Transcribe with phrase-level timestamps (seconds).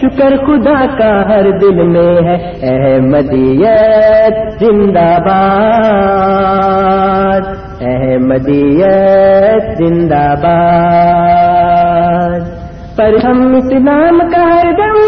[0.00, 7.40] شکر خدا کا ہر دل میں ہے۔ احمدیت زندہ باد۔
[7.80, 12.40] احمدیت زندہ باد۔
[12.96, 14.98] پر ہم اسلام کا ہر دم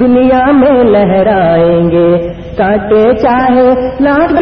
[0.00, 4.32] دنیا میں لہرائیں گے۔ کاٹے چاہے لاکھ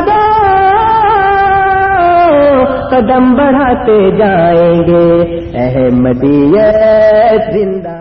[2.91, 7.97] قدم بڑھاتے جائیں گے۔ احمدیت زندہ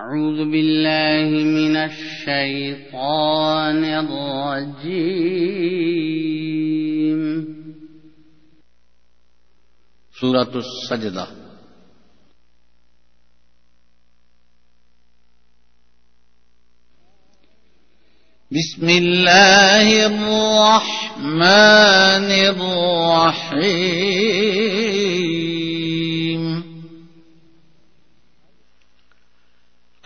[0.00, 4.68] أعوذ بالله من الشيطان الرجيم
[10.20, 11.26] سورة السجدة
[18.50, 21.42] بسم الله الرحمن
[23.52, 24.87] الرحيم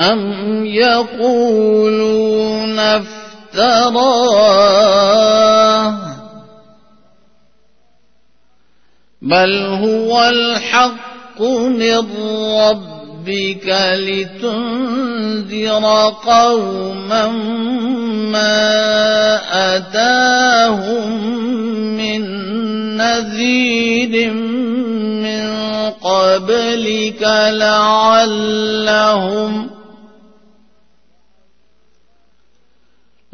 [0.00, 1.98] أم يقولون
[2.78, 4.38] افتراه
[9.22, 12.06] بل هو الحق من
[12.54, 15.84] ربك لتنذر
[16.26, 17.28] قوما
[18.32, 18.68] ما
[19.76, 21.26] أتاهم
[21.96, 22.22] من
[22.96, 24.32] نذير
[25.22, 25.46] من
[25.90, 28.68] قبلك لعلهم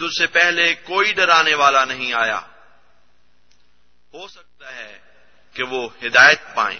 [0.00, 2.36] تجھ سے پہلے کوئی ڈرانے والا نہیں آیا۔
[4.14, 4.92] ہو سکتا ہے
[5.56, 6.78] کہ وہ ہدایت پائیں۔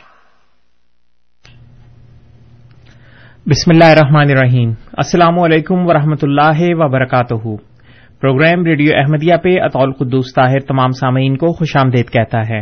[3.47, 7.57] بسم اللہ الرحمن الرحیم۔ السلام علیکم ورحمۃ اللہ وبرکاتہ۔
[8.21, 12.61] پروگرام ریڈیو احمدیہ پہ اطول قدوس طاہر تمام سامعین کو خوش آمدید کہتا ہے۔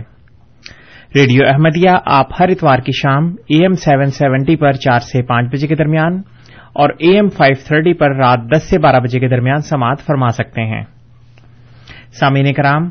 [1.14, 5.52] ریڈیو احمدیہ، آپ ہر اتوار کی شام اے ایم سیون سیونٹی پر چار سے پانچ
[5.52, 6.22] بجے کے درمیان
[6.78, 10.28] اور اے ایم فائیو تھرٹی پر رات دس سے بارہ بجے کے درمیان سماعت فرما
[10.28, 10.82] سکتے ہیں۔
[12.20, 12.90] سامعین کرام،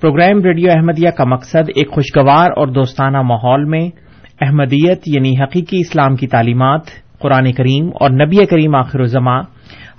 [0.00, 3.90] پروگرام ریڈیو احمدیہ کا مقصد ایک خوشگوار اور دوستانہ ماحول میں
[4.40, 6.80] احمدیت یعنی حقیقی اسلام کی تعلیمات،
[7.18, 9.42] قرآن کریم اور نبی کریم آخر الزماں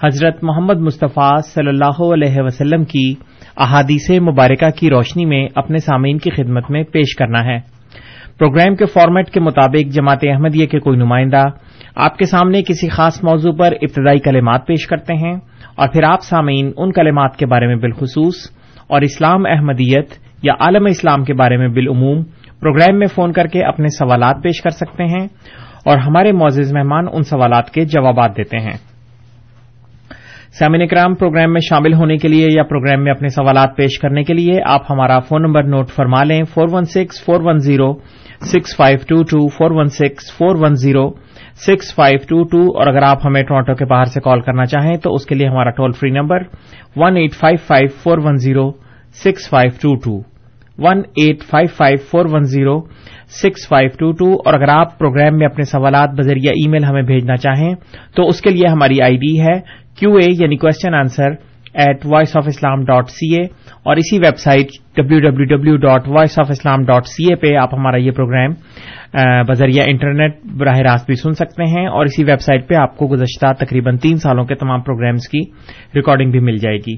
[0.05, 3.13] حضرت محمد مصطفیٰ صلی اللہ علیہ وسلم کی
[3.57, 7.72] احادیث مبارکہ کی روشنی میں اپنے سامعین کی خدمت میں پیش کرنا ہے۔
[8.43, 11.43] پروگرام کے فارمیٹ کے مطابق جماعت احمدیہ کے کوئی نمائندہ
[11.95, 15.33] آپ کے سامنے کسی خاص موضوع پر ابتدائی کلمات پیش کرتے ہیں
[15.75, 18.35] اور پھر آپ سامعین ان کلمات کے بارے میں بالخصوص
[18.87, 20.09] اور اسلام احمدیت
[20.43, 22.23] یا عالم اسلام کے بارے میں بالعموم
[22.59, 25.27] پروگرام میں فون کر کے اپنے سوالات پیش کر سکتے ہیں
[25.85, 28.92] اور ہمارے معزز مہمان ان سوالات کے جوابات دیتے ہیں۔
[30.55, 34.23] سامعین کرام پروگرام میں شامل ہونے کے لیے یا پروگرام میں اپنے سوالات پیش کرنے
[34.23, 37.91] کے لیے آپ ہمارا فون نمبر نوٹ فرما لیں four one six four one zero
[38.45, 41.09] six five two two four one six four one zero
[41.65, 44.95] six five two two اور اگر آپ ہمیں ٹورانٹو کے باہر سے کال کرنا چاہیں
[44.97, 46.43] تو اس کے لیے ہمارا toll free number
[46.95, 48.69] one eight five five four one zero
[49.23, 50.19] six five two two
[50.77, 52.79] one eight five five four one zero
[53.41, 57.01] six five two two اور اگر آپ پروگرام میں اپنے سوالات بذریعہ ای میل ہمیں
[57.01, 57.73] بھیجنا چاہیں
[58.15, 59.59] تو اس کے لیے ہماری آئی ڈی ہے
[59.95, 61.31] کیو اے یعنی question answer
[61.73, 63.43] at voice of Islam dot C A
[63.83, 67.73] اور اسی website W W W dot voice of Islam dot C A پہ آپ
[67.73, 68.51] ہمارا یہ پروگرام
[69.47, 73.07] بذریعہ انٹرنیٹ براہ راست بھی سن سکتے ہیں اور اسی ویب سائٹ پہ آپ کو
[73.07, 75.41] گزشتہ تقریباً تین سالوں کے تمام پروگرامز کی
[75.95, 76.95] ریکارڈنگ بھی مل جائے گی۔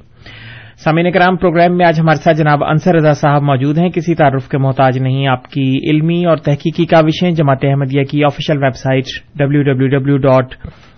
[0.83, 4.48] سامعین کرام پروگرام میں آج ہمارے ساتھ جناب انصر رضا صاحب موجود ہیں۔ کسی تعارف
[4.50, 9.04] کے محتاج نہیں آپ کی علمی اور تحقیقی کاوشیں جماعت احمدیہ کی official website
[9.36, 10.54] W W W dot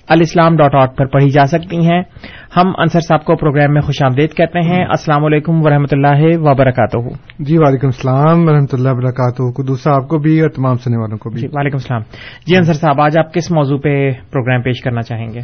[0.09, 2.01] alislam dot آٹ پر پڑھی جا سکتی ہیں۔
[2.57, 6.97] ہم انصر صاحب کو پروگرام میں خوش آمدید کہتے ہیں۔ السلام علیکم ورحمۃ اللہ وبرکاتہ۔
[7.39, 11.29] جی وعلیکم السلام ورحمۃ اللہ وبرکاتہ۔ قدوس صاحب کو بھی اور تمام سننے والوں کو
[11.29, 12.01] بھی۔ جی وعلیکم السلام۔
[12.47, 15.39] جی انصر صاحب آج آپ کس موضوع پہ پروگرام پیش کرنا چاہیں گے؟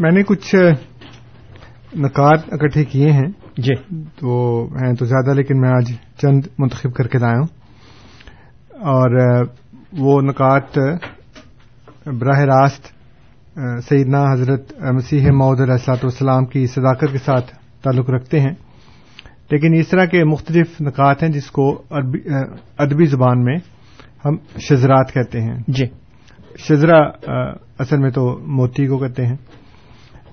[0.00, 0.54] میں نے کچھ
[1.96, 3.28] نکات اکٹھے کیے ہیں
[3.58, 3.74] جی۔
[4.16, 5.92] تو ہیں تو زیادہ لیکن میں آج
[6.22, 7.60] چند منتخب کر کے لایا ہوں۔
[8.78, 9.44] اور
[9.98, 10.78] وہ نکات
[12.06, 12.92] براہ راست
[13.88, 18.54] سیدنا حضرت مسیح معود علیہ السلاط والسلام کی صداقت کے ساتھ تعلق رکھتے ہیں۔
[19.50, 21.82] لیکن اس طرح کے مختلف نکات ہیں جس کو
[22.78, 23.56] ادبی زبان میں
[24.24, 25.84] ہم شزرات کہتے ہیں۔ جی۔
[26.58, 27.00] شزرا
[27.78, 29.36] اصل میں تو موتی کو کہتے ہیں۔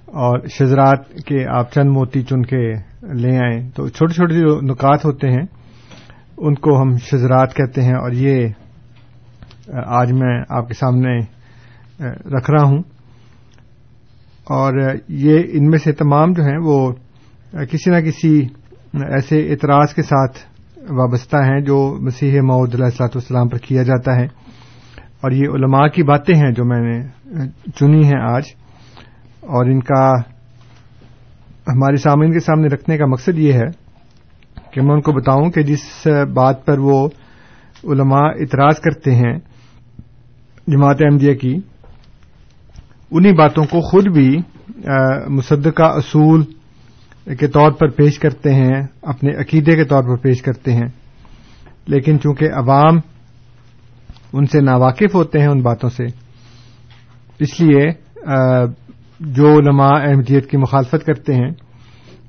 [0.07, 5.05] اور شزرات کے آپ چند موتی چن کے لے آئیں۔ تو چھوٹے چھوٹے جو نکات
[5.05, 5.45] ہوتے ہیں،
[6.37, 8.47] ان کو ہم شزرات کہتے ہیں۔ اور یہ
[9.85, 11.19] آج میں آپ کے سامنے
[12.37, 12.79] رکھ رہا ہوں۔
[14.43, 16.91] اور یہ ان میں سے تمام جو ہیں، وہ
[17.71, 18.47] کسی نہ کسی
[18.93, 20.37] ایسے اعتراض کے ساتھ
[20.89, 24.25] وابستہ ہیں جو مسیح معود علیہ السلاط والسلام پر کیا جاتا ہے۔
[25.21, 27.07] اور یہ علماء کی باتیں ہیں جو میں نے
[27.75, 28.43] چنی ہیں آج۔
[29.47, 30.11] اور ان کا
[31.67, 33.67] ہمارے سامعین کے سامنے رکھنے کا مقصد یہ ہے
[34.71, 37.07] کہ میں ان کو بتاؤں کہ جس بات پر وہ
[37.83, 39.37] علماء اعتراض کرتے ہیں
[40.67, 41.55] جماعت احمدیہ کی،
[43.11, 44.37] انہی باتوں کو خود بھی
[45.27, 46.43] مصدقہ اصول
[47.35, 50.87] کے طور پر پیش کرتے ہیں، اپنے عقیدے کے طور پر پیش کرتے ہیں۔
[51.87, 52.97] لیکن چونکہ عوام
[54.33, 56.05] ان سے ناواقف ہوتے ہیں ان باتوں سے،
[57.39, 57.89] اس لیے
[59.19, 61.49] جو علماء احمدیت کی مخالفت کرتے ہیں،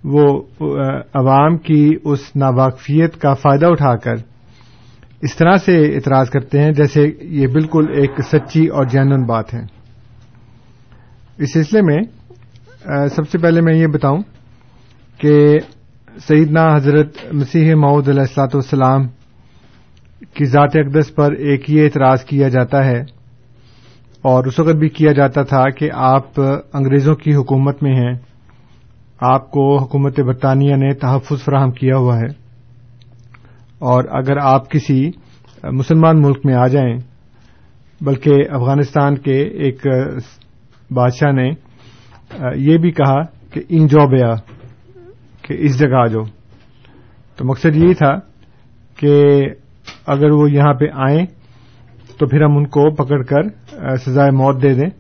[0.05, 0.43] وہ
[1.15, 4.15] عوام کی اس ناواقفیت کا فائدہ اٹھا کر
[5.23, 9.63] اس طرح سے اعتراض کرتے ہیں جیسے یہ بالکل ایک سچی اور جینون بات ہے۔
[11.39, 11.99] اس سلسلے میں
[13.09, 14.19] سب سے پہلے میں یہ بتاؤں
[15.19, 15.59] کہ
[16.29, 19.07] سیدنا حضرت مسیح معود علیہ السلاط والسلام
[20.35, 23.18] کی ذات اقدس پر ایک یہ اعتراض کیا جاتا ہے
[24.23, 26.41] اور اس وقت بھی کیا جاتا تھا کہ آپ
[26.73, 28.15] انگریزوں کی حکومت میں ہیں۔
[29.21, 32.27] آپ کو حکومت برطانیہ نے تحفظ فراہم کیا ہوا ہے۔
[33.79, 35.11] اور اگر آپ کسی
[35.73, 36.97] مسلمان ملک میں آ جائیں،
[38.01, 39.87] بلکہ افغانستان کے ایک
[40.91, 41.51] بادشاہ نے،
[42.57, 44.35] یہ بھی کہا کہ ان جو بیا،
[45.43, 46.25] کہ اس جگہ آ جاؤ۔
[47.37, 48.17] تو مقصد یہی تھا
[48.97, 49.25] کہ
[50.07, 51.27] اگر وہ یہاں پہ آئیں
[52.19, 53.43] تو پھر ہم ان کو پکڑ کر
[53.97, 54.91] سزائے موت دے دیں۔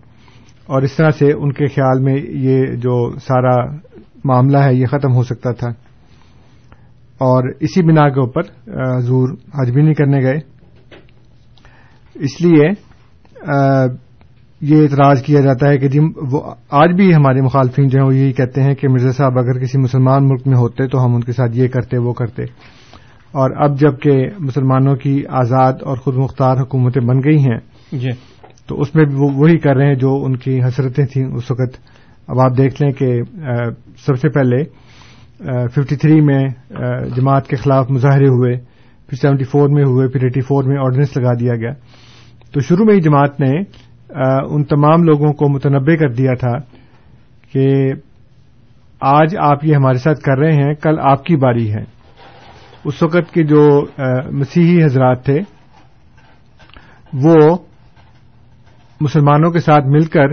[0.66, 3.76] اور اس طرح سے ان کے خیال میں یہ جو سارا
[4.24, 5.68] معاملہ ہے، یہ ختم ہو سکتا تھا۔
[7.18, 8.40] اور اسی بنا کے اوپر
[8.98, 9.28] حضور
[9.60, 10.38] حج بھی نہیں کرنے گئے۔
[12.14, 12.68] اس لیے
[14.60, 18.14] یہ اعتراض کیا جاتا ہے کہ جی وہ آج بھی ہمارے مخالفین جو ہیں، وہ
[18.14, 21.24] یہی کہتے ہیں کہ مرزا صاحب اگر کسی مسلمان ملک میں ہوتے تو ہم ان
[21.24, 22.42] کے ساتھ یہ کرتے، وہ کرتے۔
[23.32, 27.58] اور اب جبکہ مسلمانوں کی آزاد اور خود مختار حکومتیں بن گئی ہیں
[27.92, 28.10] جی۔
[28.68, 31.76] تو اس میں وہ وہی کر رہے ہیں جو ان کی حسرتیں تھیں اس وقت۔
[32.28, 33.22] اب آپ دیکھ لیں کہ
[34.06, 34.64] سب سے پہلے
[35.68, 36.48] ففٹی تھری میں
[37.16, 38.56] جماعت کے خلاف مظاہرے ہوئے
[39.08, 41.72] پھر سیونٹی فور میں ہوئے پھر ایٹی فور میں آرڈیننس لگا دیا گیا۔
[42.52, 43.52] تو شروع میں ہی جماعت نے
[44.54, 46.58] ان تمام لوگوں کو متنوع کر دیا تھا
[47.52, 47.92] کہ
[49.00, 51.97] آج آپ یہ ہمارے ساتھ کر رہے ہیں کل آپ کی باری ہے۔
[52.84, 53.86] اس وقت کے جو
[54.30, 55.38] مسیحی حضرات تھے،
[57.12, 57.56] وہ
[59.00, 60.28] مسلمانوں کے ساتھ مل کر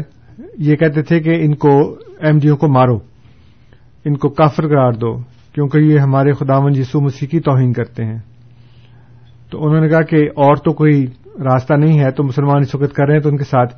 [0.58, 2.96] یہ کہتے تھے کہ ان کو، ایم جی ڈیوں کو مارو،
[4.06, 5.18] ان کو کافر قرار دو،
[5.54, 8.20] کیونکہ یہ ہمارے خداون یسو مسیح کی توہین کرتے ہیں۔
[9.52, 11.06] تو انہوں نے کہا کہ اور تو کوئی
[11.44, 13.76] راستہ نہیں ہے، تو مسلمان اس وقت کر رہے ہیں، تو ان کے ساتھ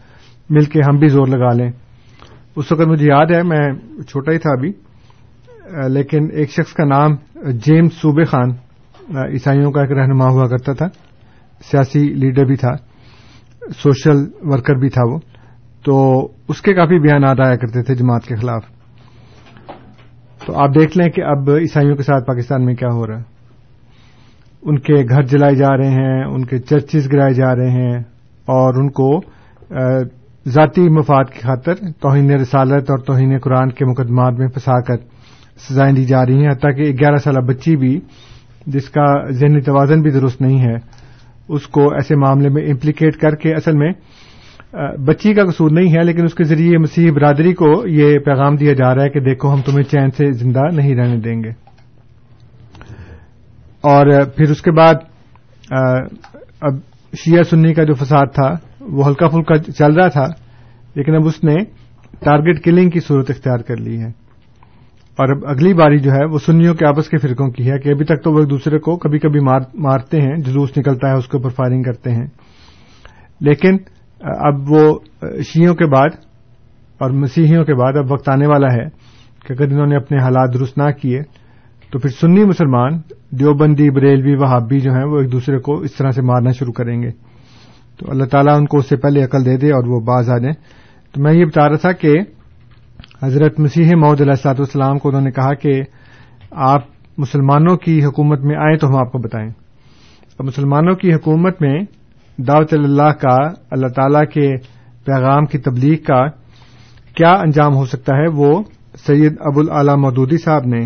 [0.49, 1.71] مل کے ہم بھی زور لگا لیں۔
[2.55, 3.69] اس وقت مجھے یاد ہے، میں
[4.03, 4.86] چھوٹا ہی تھا ابھی۔
[5.89, 7.15] لیکن ایک شخص کا نام
[7.65, 8.51] جیمز صوبے خان
[9.25, 10.87] عیسائیوں کا ایک رہنما ہوا کرتا تھا،
[11.61, 12.73] سیاسی لیڈر بھی تھا،
[13.73, 15.17] سوشل ورکر بھی تھا وہ،
[15.85, 15.97] تو
[16.47, 18.63] اس کے کافی بیانات آیا کرتے تھے جماعت کے خلاف۔
[20.45, 23.23] تو آپ دیکھ لیں کہ اب عیسائیوں کے ساتھ پاکستان میں کیا ہو رہا ہے۔
[24.61, 27.97] ان کے گھر جلائے جا رہے ہیں، ان کے چرچز گرائے جا رہے ہیں،
[28.47, 29.09] اور ان کو
[30.45, 34.97] ذاتی مفاد کی خاطر توہین رسالت اور توہین قرآن کے مقدمات میں پھنسا کر
[35.59, 37.99] سزائیں دی جا رہی ہیں، حتیٰ کہ گیارہ سالہ بچی بھی،
[38.67, 40.75] جس کا ذہنی توازن بھی درست نہیں ہے،
[41.49, 43.91] اس کو ایسے معاملے میں امپلیکیٹ کر کے اصل میں
[45.05, 48.73] بچی کا قصور نہیں ہے، لیکن اس کے ذریعے مسیح برادری کو یہ پیغام دیا
[48.73, 51.51] جا رہا ہے کہ دیکھو ہم تمہیں چین سے زندہ نہیں رہنے دیں گے۔
[53.81, 54.95] اور پھر اس کے بعد
[56.61, 56.75] اب
[57.13, 60.25] شیعہ سنی کا جو فساد تھا، وہ ہلکا پھلکا چل رہا تھا،
[60.95, 61.55] لیکن اب اس نے
[62.19, 64.26] ٹارگٹ کلنگ کی صورت اختیار کر لی ہے۔
[65.17, 67.89] اور اب اگلی باری جو ہے وہ سنیوں کے آپس کے فرقوں کی ہے کہ
[67.89, 69.39] ابھی تک تو وہ ایک دوسرے کو کبھی کبھی
[69.79, 72.27] مارتے ہیں، جلوس نکلتا ہے، اس کے اوپر فائرنگ کرتے ہیں۔
[73.41, 73.77] لیکن،
[74.21, 76.09] اب وہ شیوں کے بعد
[76.97, 78.85] اور مسیحیوں کے بعد اب وقت آنے والا ہے
[79.47, 81.21] کہ اگر انہوں نے اپنے حالات درست نہ کیے،
[81.91, 82.97] تو پھر سنی مسلمان،
[83.31, 87.01] دیوبندی، بریلوی، وہابی جو ہیں وہ ایک دوسرے کو اس طرح سے مارنا شروع کریں
[87.01, 87.09] گے۔
[87.99, 90.37] تو اللہ تعالیٰ ان کو اس سے پہلے عقل دے دے اور وہ باز آ
[90.37, 90.53] جائیں۔
[91.13, 92.13] تو میں یہ بتا رہا تھا کہ
[93.23, 95.81] حضرت مسیح محدود علیہ السلاط والسلام کو انہوں نے کہا کہ
[96.51, 96.81] آپ
[97.17, 99.49] مسلمانوں کی حکومت میں آئیں تو ہم آپ کو بتائیں۔
[100.39, 101.79] اب مسلمانوں کی حکومت میں
[102.37, 103.35] دعوت اللہ کا،
[103.71, 104.57] اللہ تعالی کے
[105.05, 106.27] پیغام کی تبلیغ کا
[107.15, 108.63] کیا انجام ہو سکتا ہے وہ
[109.07, 110.85] سید ابو العلی مودودی صاحب نے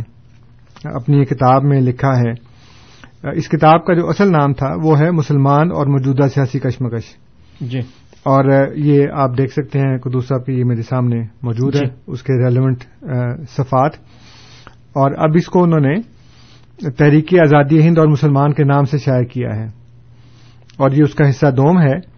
[0.83, 2.51] اپنی کتاب میں لکھا ہے۔
[3.37, 7.03] اس کتاب کا جو اصل نام تھا وہ ہے مسلمان اور موجودہ سیاسی کشمکش۔
[7.61, 7.79] جی۔
[8.23, 9.97] اور یہ آپ دیکھ سکتے ہیں
[10.27, 12.83] صاحب کی یہ میرے سامنے موجود ہے اس کے ریلیونٹ
[13.49, 13.91] صفات۔
[14.93, 15.95] اور اب اس کو انہوں نے
[16.91, 19.65] تحریکی آزادی ہند اور مسلمان کے نام سے شائع کیا ہے۔
[20.77, 22.11] اور یہ اس کا حصہ دوم ہے۔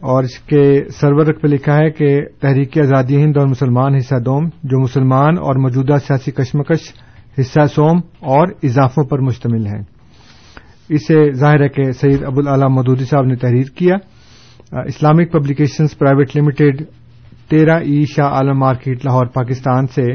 [0.00, 4.46] اور اس کے سرورک پہ لکھا ہے کہ تحریکی آزادی ہند اور مسلمان حصہ دوم
[4.46, 6.92] جو مسلمان اور موجودہ سیاسی کشمکش
[7.40, 9.80] حصہ سوم اور اضافوں پر مشتمل ہے
[10.88, 13.94] اسے ظاہر ہے کہ سید ابو العلی مودودی صاحب نے تحریر کیا۔
[14.72, 16.82] اسلامک پبلیکیشنز پرائیویٹ لمیٹڈ
[17.48, 20.12] تیرہ ای شاہ عالم مارکیٹ لاہور پاکستان سے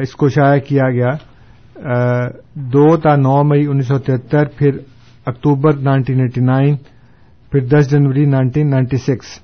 [0.00, 1.10] اس کو شائع کیا گیا
[2.54, 4.70] دو تا نو مئی انیس سو تہتر پھر
[5.26, 6.76] اکتوبر نائنٹین ایٹی نائن
[7.50, 9.40] پھر دس جنوری نائنٹین نائنٹی سکس۔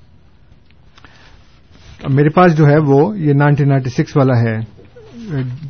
[2.09, 4.57] میرے پاس جو ہے وہ یہ نائنٹین نائنٹی سکس والا ہے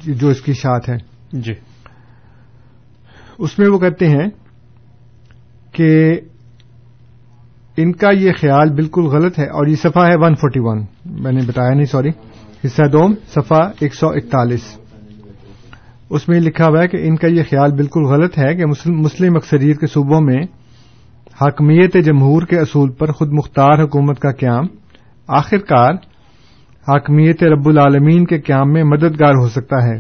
[0.04, 0.96] جو اس کی شاعت ہے۔
[1.32, 1.54] جی۔
[3.38, 4.28] اس میں وہ کہتے ہیں
[5.72, 6.20] کہ
[7.82, 11.32] ان کا یہ خیال بالکل غلط ہے اور یہ صفحہ ہے ون فورٹی ون میں
[11.32, 12.10] نے بتایا نہیں سوری
[12.66, 14.78] حصہ دوم صفحہ ایک سو اکتالیس.
[16.10, 19.36] اس میں لکھا ہوا ہے کہ ان کا یہ خیال بالکل غلط ہے کہ مسلم
[19.36, 20.42] اکثریت کے صوبوں میں
[21.42, 24.66] حاکمیت جمہور کے اصول پر خود مختار حکومت کا قیام،
[25.28, 25.94] آخرکار
[26.88, 29.98] حاکمیت رب العالمین کے قیام میں مددگار ہو سکتا ہے۔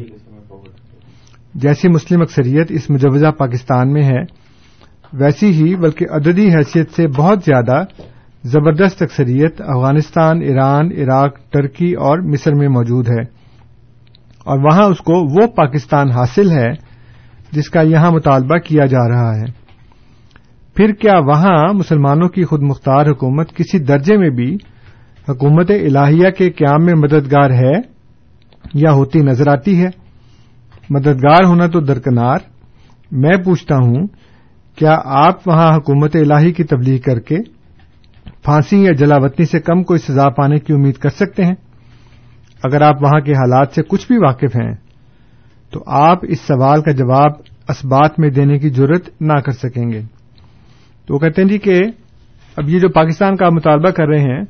[1.55, 4.40] جیسی مسلم اکثریت اس مجوزہ پاکستان میں ہے
[5.13, 7.83] ویسی ہی بلکہ عددی حیثیت سے بہت زیادہ
[8.43, 13.21] زبردست اکثریت افغانستان، ایران، عراق ٹرکی اور مصر میں موجود ہے۔
[14.45, 16.71] اور وہاں اس کو وہ پاکستان حاصل ہے
[17.51, 19.61] جس کا یہاں مطالبہ کیا جا رہا ہے۔
[20.75, 24.55] پھر کیا وہاں مسلمانوں کی خود مختار حکومت کسی درجے میں بھی
[25.29, 27.79] حکومت الہیہ کے قیام میں مددگار ہے
[28.73, 29.89] یا ہوتی نظر آتی ہے؟
[30.89, 32.37] مددگار ہونا تو درکنار۔
[33.11, 34.07] میں پوچھتا ہوں
[34.75, 37.37] کیا آپ وہاں حکومت الہی کی تبلیغ کر کے
[38.43, 41.55] پھانسی یا جلاوطنی سے کم کوئی سزا پانے کی امید کر سکتے ہیں؟
[42.63, 44.73] اگر آپ وہاں کے حالات سے کچھ بھی واقف ہیں،
[45.71, 47.31] تو آپ اس سوال کا جواب
[47.69, 50.01] اسبات میں دینے کی ضرورت نہ کر سکیں گے۔
[51.05, 51.79] تو وہ کہتے ہیں جی کہ
[52.57, 54.41] اب یہ جو پاکستان کا مطالبہ کر رہے ہیں،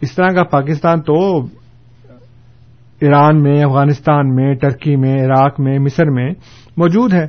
[0.00, 1.40] اس طرح کا پاکستان تو
[3.00, 6.30] ایران میں، افغانستان میں ٹرکی میں، عراق میں، مصر میں
[6.76, 7.26] موجود ہے۔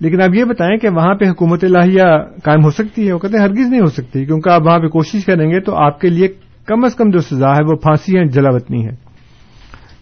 [0.00, 2.02] لیکن آپ یہ بتائیں کہ وہاں پہ حکومت الہیہ
[2.44, 4.88] قائم ہو سکتی ہے، وہ کہتے ہیں ہرگز نہیں ہو سکتی، کیونکہ آپ وہاں پہ
[4.88, 6.28] کوشش کریں گے تو آپ کے لیے
[6.66, 9.08] کم از کم جو سزا ہے وہ پھانسی ہے جلاوطنی ہے۔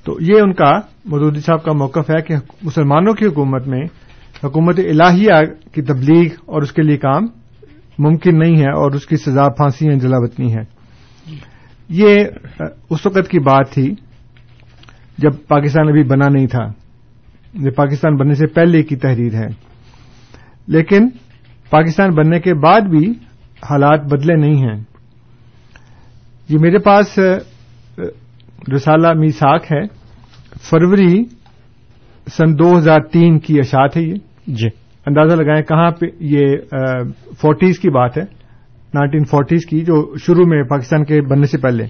[0.05, 3.83] تو یہ ان کا مودودی صاحب کا موقف ہے کہ مسلمانوں کی حکومت میں
[4.45, 5.33] حکومت الہیہ
[5.73, 7.27] کی تبلیغ اور اس کے لیے کام
[7.99, 10.77] ممکن نہیں ہے اور اس کی سزا پھانسی ہے جلاوطنی ہے۔
[11.89, 12.25] یہ
[12.91, 13.95] اس وقت کی بات تھی
[15.19, 16.65] جب پاکستان ابھی بنا نہیں تھا۔
[17.55, 19.76] یہ پاکستان بننے سے پہلے کی تحریر ہے۔
[20.67, 21.09] لیکن
[21.71, 23.11] پاکستان بننے کے بعد بھی
[23.71, 24.83] حالات بدلے نہیں ہیں۔
[26.49, 27.19] یہ میرے پاس
[28.75, 29.83] رسالہ میساک ہے۔
[30.61, 31.25] فروری
[32.27, 34.15] سن دو ہزار تین کی اشاعت ہے یہ۔
[34.47, 34.69] جی۔
[35.07, 36.47] اندازہ لگائیں کہاں پہ یہ
[37.41, 38.23] فورٹیز کی بات ہے۔
[38.95, 41.85] نائنٹین فورٹیز کی جو شروع میں پاکستان کے بننے سے پہلے۔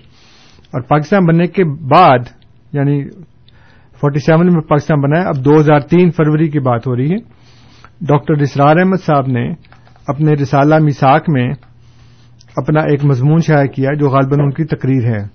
[0.66, 2.18] اور پاکستان بننے کے بعد
[2.72, 3.08] یعنی
[4.00, 7.12] فورٹی سیون میں پاکستان بنا ہے اب دو ہزار تین فروری کی بات ہو رہی
[7.12, 7.35] ہے۔
[8.00, 9.52] ڈاکٹر اسرار احمد صاحب نے
[10.06, 11.52] اپنے رسالہ میساک میں
[12.56, 15.26] اپنا ایک مضمون شائع کیا جو غالباً ان کی تقریر ہے۔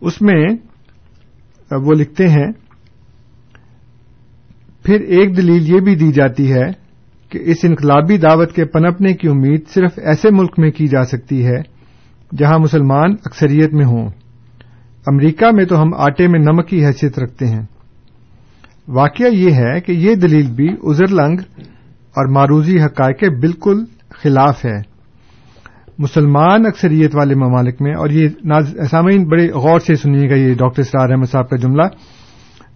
[0.00, 0.44] اس میں
[1.70, 2.46] وہ لکھتے ہیں،
[4.82, 6.64] پھر ایک دلیل یہ بھی دی جاتی ہے
[7.28, 11.46] کہ اس انقلابی دعوت کے پنپنے کی امید صرف ایسے ملک میں کی جا سکتی
[11.46, 11.60] ہے
[12.36, 14.08] جہاں مسلمان اکثریت میں ہوں۔
[15.06, 17.62] امریکہ میں تو ہم آٹے میں نمک کی حیثیت رکھتے ہیں۔
[18.88, 21.38] واقعہ یہ ہے کہ یہ دلیل بھی ازر لنگ
[22.16, 23.84] اور معروضی حقائق کے بالکل
[24.22, 24.78] خلاف ہے
[25.98, 28.28] مسلمان اکثریت والے ممالک میں، اور یہ
[28.90, 31.82] سامعین، بڑے غور سے سنیے گا یہ ڈاکٹر اسرار احمد صاحب کا جملہ۔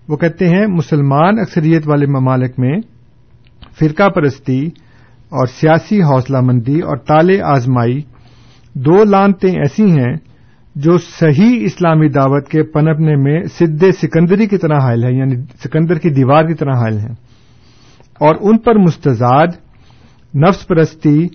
[0.08, 2.76] وہ کہتے ہیں، مسلمان اکثریت والے ممالک میں
[3.78, 4.60] فرقہ پرستی
[5.32, 8.00] اور سیاسی حوصلہ مندی اور تالے آزمائی
[8.74, 10.14] دو لانتیں ایسی ہیں
[10.78, 15.99] جو صحیح اسلامی دعوت کے پنپنے میں سد سکندری کی طرح حائل ہے یعنی سکندر
[15.99, 17.14] کی دیوار کی طرح حائل ہیں۔
[18.20, 19.47] اور ان پر مستضاد،
[20.35, 21.26] نفس پرستی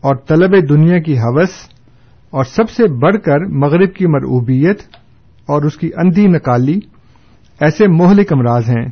[0.00, 1.50] اور طلب دنیا کی حوث
[2.30, 4.78] اور سب سے بڑھ کر مغرب کی مرعوبیت
[5.46, 6.78] اور اس کی اندھی نکالی
[7.60, 8.88] ایسے مہلک امراض ہیں،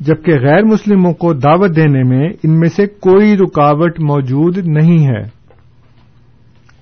[0.00, 5.41] جبکہ غیر مسلموں کو دعوت دینے میں ان میں سے کوئی رکاوٹ موجود نہیں ہے۔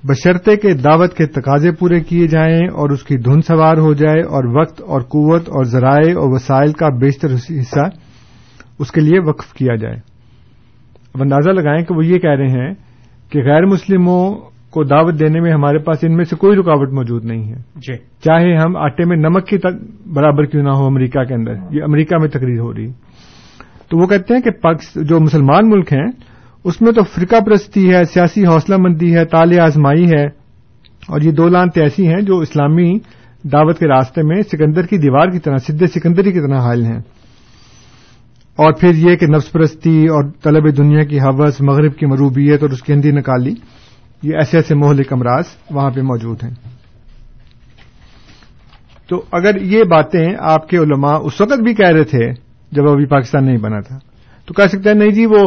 [0.05, 4.21] بشرطے کے دعوت کے تقاضے پورے کیے جائیں اور اس کی دھن سوار ہو جائے
[4.21, 7.89] اور وقت اور قوت اور ذرائع اور وسائل کا بیشتر حصہ
[8.79, 9.97] اس کے لیے وقف کیا جائے۔
[11.15, 12.75] اب اندازہ لگائیں کہ وہ یہ کہہ رہے ہیں
[13.33, 14.35] کہ غیر مسلموں
[14.71, 17.97] کو دعوت دینے میں ہمارے پاس ان میں سے کوئی رکاوٹ موجود نہیں ہے۔ جی۔
[17.97, 19.57] چاہے ہم آٹے میں نمک کی
[20.15, 22.93] برابر کیوں نہ ہو امریکہ کے اندر یہ امریکہ میں تقریر ہو رہی۔
[23.89, 24.51] تو وہ کہتے ہیں کہ
[25.03, 26.30] جو مسلمان ملک ہیں
[26.65, 30.25] اس میں تو فرقہ پرستی ہے، سیاسی حوصلہ مندی ہے تال آزمائی ہے۔
[31.09, 32.99] اور یہ دو لانت ایسی ہیں جو اسلامی
[33.45, 36.99] دعوت کے راستے میں سکندر کی دیوار کی طرح، سدھے سکندری کی طرح حائل ہیں۔
[38.57, 42.71] اور پھر یہ کہ نفس پرستی اور طلب دنیا کی حوث، مغرب کی مروبیت اور
[42.71, 43.55] اس کی اندھی نکالی،
[44.23, 46.55] یہ ایسے ایسے مہلک امراض وہاں پہ موجود ہیں۔
[49.09, 52.33] تو اگر یہ باتیں آپ کے علماء اس وقت بھی کہہ رہے تھے
[52.73, 53.99] جب ابھی پاکستان نہیں بنا تھا،
[54.47, 55.39] تو کہہ سکتے ہیں، نہیں جی وہ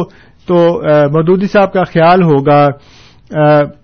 [0.46, 0.80] تو
[1.12, 2.68] مودودی صاحب کا خیال ہوگا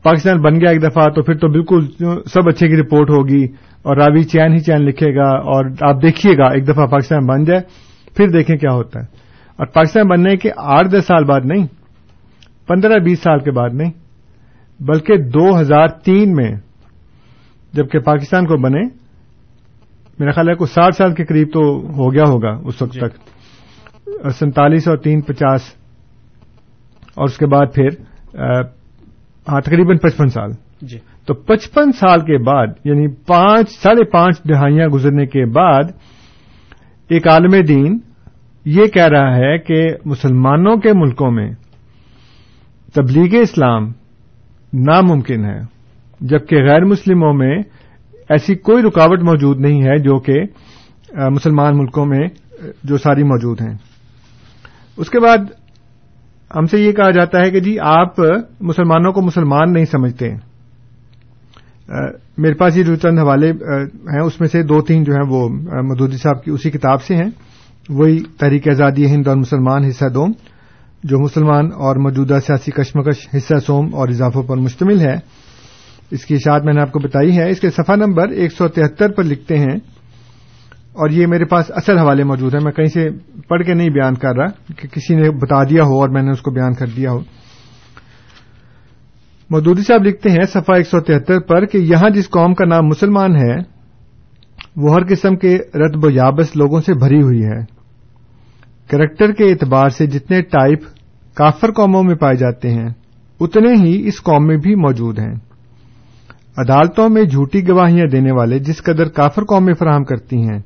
[0.03, 1.87] پاکستان بن گیا ایک دفعہ تو پھر تو بالکل
[2.27, 3.45] سب اچھے کی رپورٹ ہوگی
[3.83, 7.45] اور راوی چین ہی چین لکھے گا اور آپ دیکھیے گا ایک دفعہ پاکستان بن
[7.45, 7.61] جائے
[8.17, 9.05] پھر دیکھیں کیا ہوتا ہے۔
[9.57, 11.67] اور پاکستان بننے کے آٹھ دس سال بعد نہیں
[12.67, 13.93] پندرہ بیس سال کے بعد نہیں
[14.83, 16.51] بلکہ دو ہزار تین میں
[17.73, 18.81] جبکہ پاکستان کو بنے
[20.19, 23.31] میرا خیال ہے کوئی ساٹھ سال کے قریب تو ہو گیا ہوگا اس وقت تک۔
[24.31, 25.61] سینتالیس اور تین پچاس
[27.21, 27.89] اور اس کے بعد پھر
[29.49, 30.51] ہاں تقریباً پچپن سال۔
[30.83, 35.83] جی۔ تو پچپن سال کے بعد یعنی پانچ ساڑھے پانچ دہائیاں گزرنے کے بعد
[37.09, 37.99] ایک عالم دین
[38.65, 41.51] یہ کہہ رہا ہے کہ مسلمانوں کے ملکوں میں
[42.95, 43.93] تبلیغ اسلام
[44.73, 45.61] ناممکن ہے
[46.21, 47.59] جبکہ غیر مسلموں میں
[48.29, 50.43] ایسی کوئی رکاوٹ موجود نہیں ہے جو کہ
[51.31, 52.29] مسلمان ملکوں میں
[52.85, 53.77] جو ساری موجود ہیں۔
[54.97, 55.39] اس کے بعد
[56.57, 58.21] ہم سے یہ کہا جاتا ہے کہ جی آپ
[58.61, 60.31] مسلمانوں کو مسلمان نہیں سمجھتے۔
[62.39, 63.51] میرے پاس یہ جو چند حوالے
[63.87, 65.49] ہیں، اس میں سے دو تین جو ہیں وہ
[65.83, 67.31] مدودی صاحب کی اسی کتاب سے ہیں۔
[67.89, 70.33] وہی تحریک آزادی، ہند اور مسلمان، حصہ دوم
[71.05, 75.15] جو مسلمان اور موجودہ سیاسی کشمکش، حصہ سوم اور اضافوں پر مشتمل ہے۔
[76.11, 78.69] اس کی اشاعت میں نے آپ کو بتائی ہے۔ اس کے صفحہ نمبر ایک سو
[78.69, 79.79] تہتر پر لکھتے ہیں۔
[80.93, 83.09] اور یہ میرے پاس اصل حوالے موجود ہیں۔ میں کہیں سے
[83.49, 86.31] پڑھ کے نہیں بیان کر رہا کہ کسی نے بتا دیا ہو اور میں نے
[86.31, 87.19] اس کو بیان کر دیا ہو۔
[89.51, 92.87] مودودی صاحب لکھتے ہیں صفحہ ایک سو تہتر پر کہ یہاں جس قوم کا نام
[92.87, 93.55] مسلمان ہے،
[94.77, 97.65] وہ ہر قسم کے رتب و یابس لوگوں سے بھری ہوئی ہے۔
[98.91, 100.81] کریکٹر کے اعتبار سے جتنے ٹائپ
[101.35, 102.89] کافر قوموں میں پائے جاتے ہیں،
[103.41, 105.35] اتنے ہی اس قوم میں بھی موجود ہیں۔
[106.57, 110.59] عدالتوں میں جھوٹی گواہیاں دینے والے جس قدر کافر قومیں فراہم کرتی ہیں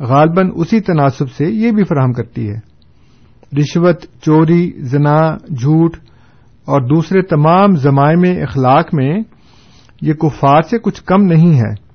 [0.00, 2.56] غالباً اسی تناسب سے یہ بھی فراہم کرتی ہے۔
[3.60, 5.96] رشوت، چوری، زنا، جھوٹ
[6.64, 9.18] اور دوسرے تمام زمائم اخلاق میں
[10.00, 11.86] یہ کفار سے کچھ کم نہیں ہے۔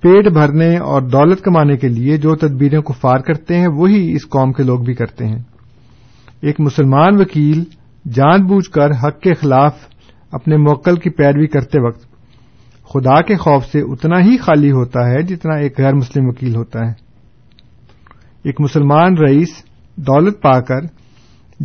[0.00, 4.52] پیٹ بھرنے اور دولت کمانے کے لیے جو تدبیریں کفار کرتے ہیں، وہی اس قوم
[4.52, 5.38] کے لوگ بھی کرتے ہیں۔
[6.42, 7.64] ایک مسلمان وکیل
[8.12, 9.74] جان بوجھ کر حق کے خلاف
[10.32, 12.09] اپنے موکل کی پیروی کرتے وقت
[12.94, 16.78] خدا کے خوف سے اتنا ہی خالی ہوتا ہے جتنا ایک غیر مسلم وکیل ہوتا
[16.78, 16.92] ہے۔
[18.44, 19.48] ایک مسلمان رئیس
[19.96, 20.80] دولت پا کر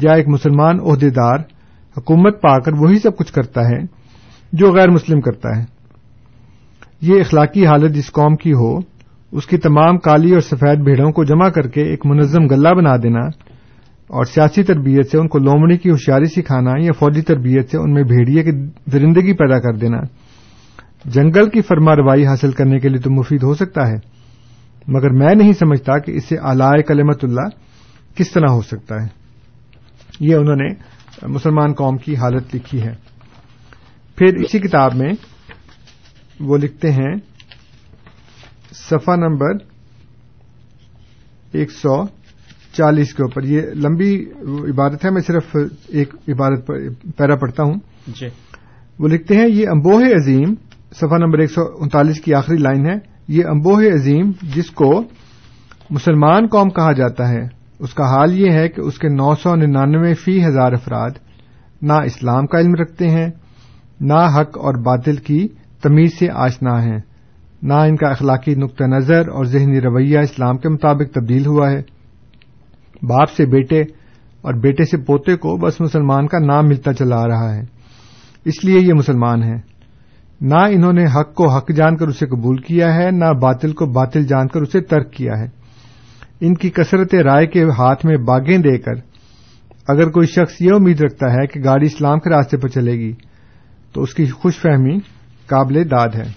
[0.01, 1.37] یا ایک مسلمان عہدیدار
[1.97, 3.77] حکومت پا کر وہی سب کچھ کرتا ہے
[4.53, 5.63] جو غیر مسلم کرتا ہے۔
[7.01, 8.77] یہ اخلاقی حالت جس قوم کی ہو،
[9.31, 12.97] اس کی تمام کالی اور سفید بھیڑوں کو جمع کر کے ایک منظم گلہ بنا
[12.97, 13.25] دینا
[14.07, 17.93] اور سیاسی تربیت سے ان کو لومڑی کی ہوشیاری سکھانا یا فوجی تربیت سے ان
[17.93, 18.51] میں بھیڑیے کی
[18.91, 19.97] درندگی پیدا کر دینا۔
[21.05, 23.95] جنگل کی فرما روائی حاصل کرنے کے لیے تو مفید ہو سکتا ہے
[24.87, 27.47] مگر میں نہیں سمجھتا کہ اس سے آلائے کلمت اللہ
[28.15, 29.07] کس طرح ہو سکتا ہے۔
[30.19, 30.73] یہ انہوں نے
[31.27, 32.93] مسلمان قوم کی حالت لکھی ہے۔
[34.15, 35.13] پھر اسی کتاب میں
[36.39, 37.15] وہ لکھتے ہیں
[38.73, 39.51] صفحہ نمبر
[41.51, 42.03] ایک سو
[42.73, 44.25] چالیس کے اوپر۔ یہ لمبی
[44.71, 45.55] عبادت ہے میں صرف
[45.87, 46.71] ایک عبادت
[47.17, 47.75] پیرا پڑھتا ہوں۔
[48.07, 48.27] جی۔
[48.99, 50.53] وہ لکھتے ہیں یہ امبوہ عظیم
[50.95, 52.95] صفحہ نمبر ایک سو انتالیس کی آخری لائن ہے۔
[53.27, 55.03] یہ امبوہ عظیم جس کو
[55.89, 57.41] مسلمان قوم کہا جاتا ہے،
[57.79, 61.09] اس کا حال یہ ہے کہ اس کے نو سو ننانوے فی ہزار افراد
[61.81, 63.27] نہ اسلام کا علم رکھتے ہیں،
[63.99, 65.47] نہ حق اور باطل کی
[65.81, 66.99] تمیز سے آشنا ہیں۔
[67.63, 71.81] نہ ان کا اخلاقی نقطہ نظر اور ذہنی رویہ اسلام کے مطابق تبدیل ہوا ہے۔
[73.01, 73.81] باپ سے بیٹے
[74.41, 77.61] اور بیٹے سے پوتے کو بس مسلمان کا نام ملتا چلا آ رہا ہے۔
[78.45, 79.57] اس لیے یہ مسلمان ہیں۔
[80.41, 83.85] نہ انہوں نے حق کو حق جان کر اسے قبول کیا ہے نہ باطل کو
[83.85, 85.47] باطل جان کر اسے ترک کیا ہے۔
[86.41, 88.93] ان کی کثرت رائے کے ہاتھ میں باغیں دے کر
[89.87, 93.13] اگر کوئی شخص یہ امید رکھتا ہے کہ گاڑی اسلام کے راستے پر چلے گی
[93.93, 94.97] تو اس کی خوش فہمی
[95.47, 96.31] قابل داد ہے۔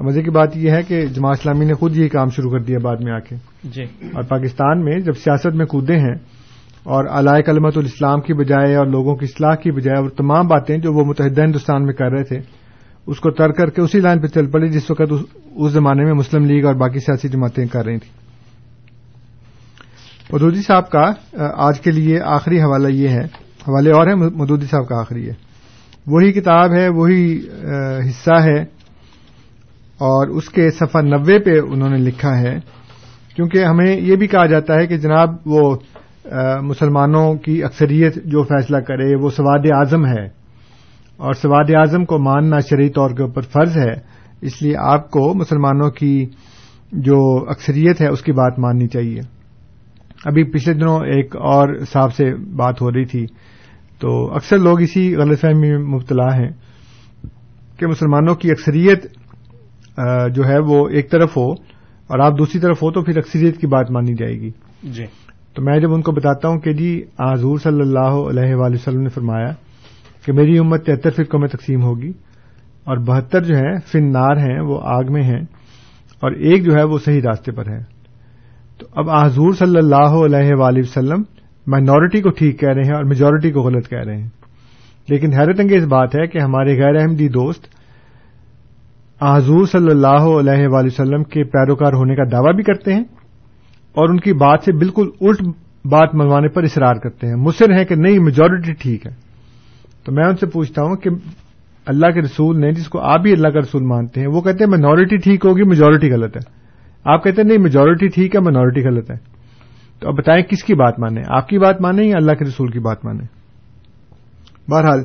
[0.00, 2.78] مزے کی بات یہ ہے کہ جماعت اسلامی نے خود یہ کام شروع کر دیا
[2.82, 6.14] بعد میں آ کے۔ جی۔ اور پاکستان میں جب سیاست میں کودے ہیں
[6.84, 10.78] اور علائے کلمت الاسلام کی بجائے اور لوگوں کی اصلاح کی بجائے اور تمام باتیں
[10.78, 12.67] جو وہ متحدہ ہندوستان میں کر رہے تھے
[13.08, 15.12] اس کو ترک کر کے اسی لائن پہ چل پڑے جس وقت
[15.54, 18.16] اس زمانے میں مسلم لیگ اور باقی سیاسی جماعتیں کر رہی تھیں۔
[20.32, 21.10] مدودی صاحب کا
[21.56, 23.24] آج کے لیے آخری حوالہ یہ ہے،
[23.68, 25.34] حوالے اور ہیں مدودی صاحب کا آخری ہے۔
[26.06, 27.38] وہی کتاب ہے، وہی
[28.08, 28.60] حصہ ہے
[30.00, 32.54] اور اس کے صفحہ نوے پہ انہوں نے لکھا ہے۔
[33.36, 35.76] کیونکہ ہمیں یہ بھی کہا جاتا ہے کہ جناب وہ
[36.62, 40.26] مسلمانوں کی اکثریت جو فیصلہ کرے، وہ سواد اعظم ہے۔
[41.18, 43.92] اور سواد اعظم کو ماننا شرعی طور کے اوپر فرض ہے
[44.40, 46.26] اس لیے آپ کو مسلمانوں کی
[46.92, 49.20] جو اکثریت ہے اس کی بات ماننی چاہیے۔
[50.24, 53.26] ابھی پچھلے دنوں ایک اور صاحب سے بات ہو رہی تھی
[54.00, 56.50] تو اکثر لوگ اسی غلط فہمی میں مبتلا ہیں
[57.78, 59.04] کہ مسلمانوں کی اکثریت
[60.34, 61.52] جو ہے وہ ایک طرف ہو
[62.06, 64.50] اور آپ دوسری طرف ہو تو پھر اکثریت کی بات مانی جائے گی۔
[64.82, 65.04] جی۔
[65.54, 69.00] تو میں جب ان کو بتاتا ہوں کہ جی حضور صلی اللہ علیہ وآلہ وسلم
[69.00, 69.52] نے فرمایا
[70.28, 72.08] کہ میری امت تہتر فرقوں میں تقسیم ہوگی
[72.84, 75.40] اور بہتر جو ہے فن نار ہیں، وہ آگ میں ہیں
[76.20, 77.78] اور ایک جو ہے وہ صحیح راستے پر ہے
[78.78, 81.22] تو اب حضور صلی اللہ علیہ وآلہ وسلم
[81.66, 84.28] مائنورٹی کو ٹھیک کہہ رہے ہیں اور میجورٹی کو غلط کہہ رہے ہیں۔
[85.08, 87.66] لیکن حیرت انگیز بات ہے کہ ہمارے غیر احمدی دوست
[89.22, 93.04] حضور صلی اللہ علیہ وآلہ وسلم کے پیروکار ہونے کا دعویٰ بھی کرتے ہیں
[93.92, 95.42] اور ان کی بات سے بالکل الٹ
[95.84, 99.27] بات منگوانے پر اصرار کرتے ہیں۔ مصر ہیں کہ نہیں میجورٹی ٹھیک ہے۔
[100.04, 101.10] تو میں ان سے پوچھتا ہوں کہ
[101.86, 104.64] اللہ کے رسول نے جس کو آپ بھی اللہ کا رسول مانتے ہیں، وہ کہتے
[104.64, 106.58] ہیں مائنورٹی ٹھیک ہوگی میجورٹی غلط ہے۔
[107.04, 109.16] آپ کہتے ہیں نہیں میجورٹی ٹھیک ہے مائنورٹی غلط ہے۔
[110.00, 112.70] تو اب بتائیں کس کی بات مانیں؟ آپ کی بات مانیں یا اللہ کے رسول
[112.70, 113.26] کی بات مانیں؟
[114.70, 115.02] بہرحال،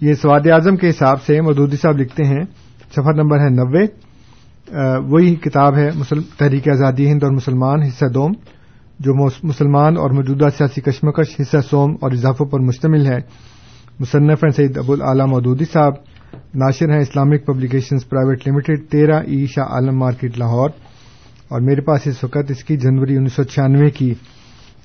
[0.00, 2.42] یہ سواد اعظم کے حساب سے مدودی صاحب لکھتے ہیں
[2.90, 3.84] سفر نمبر ہے نوے۔
[5.08, 5.90] وہی کتاب ہے
[6.36, 8.32] تحریک آزادی ہند اور مسلمان حصہ دوم،
[8.98, 13.18] جو مسلمان اور موجودہ سیاسی کشمکش، حصہ سوم اور اضافوں پر مشتمل ہے۔
[14.00, 15.92] مصنف ہیں سعید ابو مودودی صاحب،
[16.54, 20.70] ناشر ہیں اسلامک پبلیکیشنز پرائیویٹ لمیٹڈ، تیرہ ای شاہ عالم مارکیٹ لاہور۔
[21.48, 24.14] اور میرے پاس اس وقت اس کی جنوری انیس سو چھیانوے کی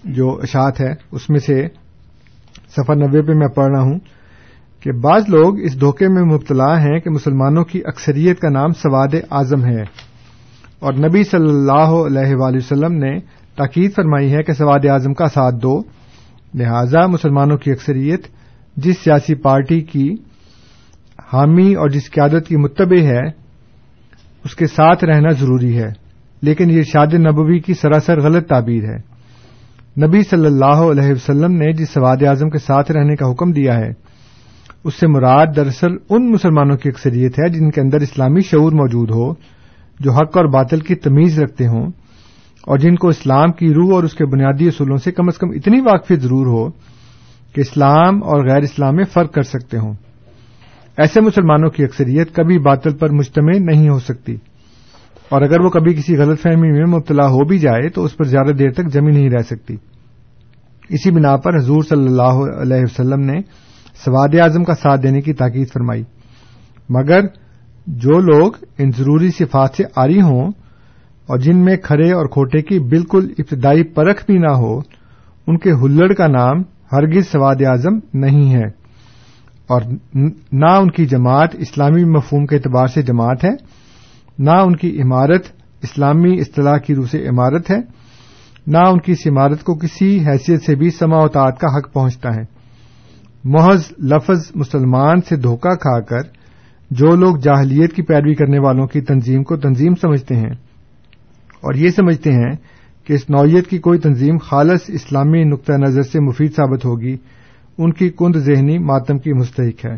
[0.03, 1.67] جو اشاعت ہے، اس میں سے
[2.77, 3.99] سفر نوے پہ میں پڑھ رہا ہوں
[4.79, 9.15] کہ بعض لوگ اس دھوکے میں مبتلا ہیں کہ مسلمانوں کی اکثریت کا نام سواد
[9.31, 9.81] اعظم ہے۔
[10.79, 13.17] اور نبی صلی اللہ علیہ وآلہ وسلم نے
[13.55, 15.81] تاکید فرمائی ہے کہ سواد اعظم کا ساتھ دو،
[16.53, 18.27] لہذا مسلمانوں کی اکثریت
[18.77, 20.13] جس سیاسی پارٹی کی
[21.33, 23.27] حامی اور جس قیادت کی متبع ہے،
[24.43, 25.89] اس کے ساتھ رہنا ضروری ہے۔
[26.41, 29.11] لیکن یہ شاد نبوی کی سراسر غلط تعبیر ہے۔
[30.07, 33.77] نبی صلی اللہ علیہ وسلم نے جس سواد اعظم کے ساتھ رہنے کا حکم دیا
[33.77, 33.89] ہے،
[34.83, 39.09] اس سے مراد دراصل ان مسلمانوں کی اکثریت ہے جن کے اندر اسلامی شعور موجود
[39.11, 39.33] ہو،
[39.99, 41.89] جو حق اور باطل کی تمیز رکھتے ہوں،
[42.67, 45.49] اور جن کو اسلام کی روح اور اس کے بنیادی اصولوں سے کم از کم
[45.49, 46.69] اتنی واقفیت ضرور ہو
[47.53, 49.93] کہ اسلام اور غیر اسلام میں فرق کر سکتے ہوں۔
[50.97, 54.35] ایسے مسلمانوں کی اکثریت کبھی باطل پر مجتمع نہیں ہو سکتی۔
[55.29, 58.23] اور اگر وہ کبھی کسی غلط فہمی میں مبتلا ہو بھی جائے تو اس پر
[58.23, 59.75] زیادہ دیر تک جمی نہیں رہ سکتی۔
[60.89, 63.39] اسی بنا پر حضور صلی اللہ علیہ وسلم نے
[64.05, 66.03] سواد اعظم کا ساتھ دینے کی تاکید فرمائی۔
[66.89, 67.21] مگر
[67.87, 70.51] جو لوگ ان ضروری صفات سے آری ہوں
[71.27, 74.79] اور جن میں کھڑے اور کھوٹے کی بالکل ابتدائی پرکھ بھی نہ ہو،
[75.47, 78.81] ان کے ہلڑ کا نام ہرگز سواد اعظم نہیں ہے۔
[79.67, 79.81] اور
[80.51, 83.49] نہ ان کی جماعت اسلامی مفہوم کے اعتبار سے جماعت ہے،
[84.39, 85.45] نہ ان کی عمارت
[85.81, 87.77] اسلامی اصطلاح کی روح سے عمارت ہے،
[88.67, 92.35] نہ ان کی اس عمارت کو کسی حیثیت سے بھی سما اطاعت کا حق پہنچتا
[92.35, 92.41] ہے۔
[93.43, 96.21] محض لفظ مسلمان سے دھوکہ کھا کر
[96.91, 100.51] جو لوگ جاہلیت کی پیروی کرنے والوں کی تنظیم کو تنظیم سمجھتے ہیں۔
[101.61, 102.51] اور یہ سمجھتے ہیں
[103.11, 107.17] کہ اس نوعیت کی کوئی تنظیم خالص اسلامی نقطۂ نظر سے مفید ثابت ہوگی
[107.77, 109.97] ان کی کند ذہنی ماتم کی مستحق ہے۔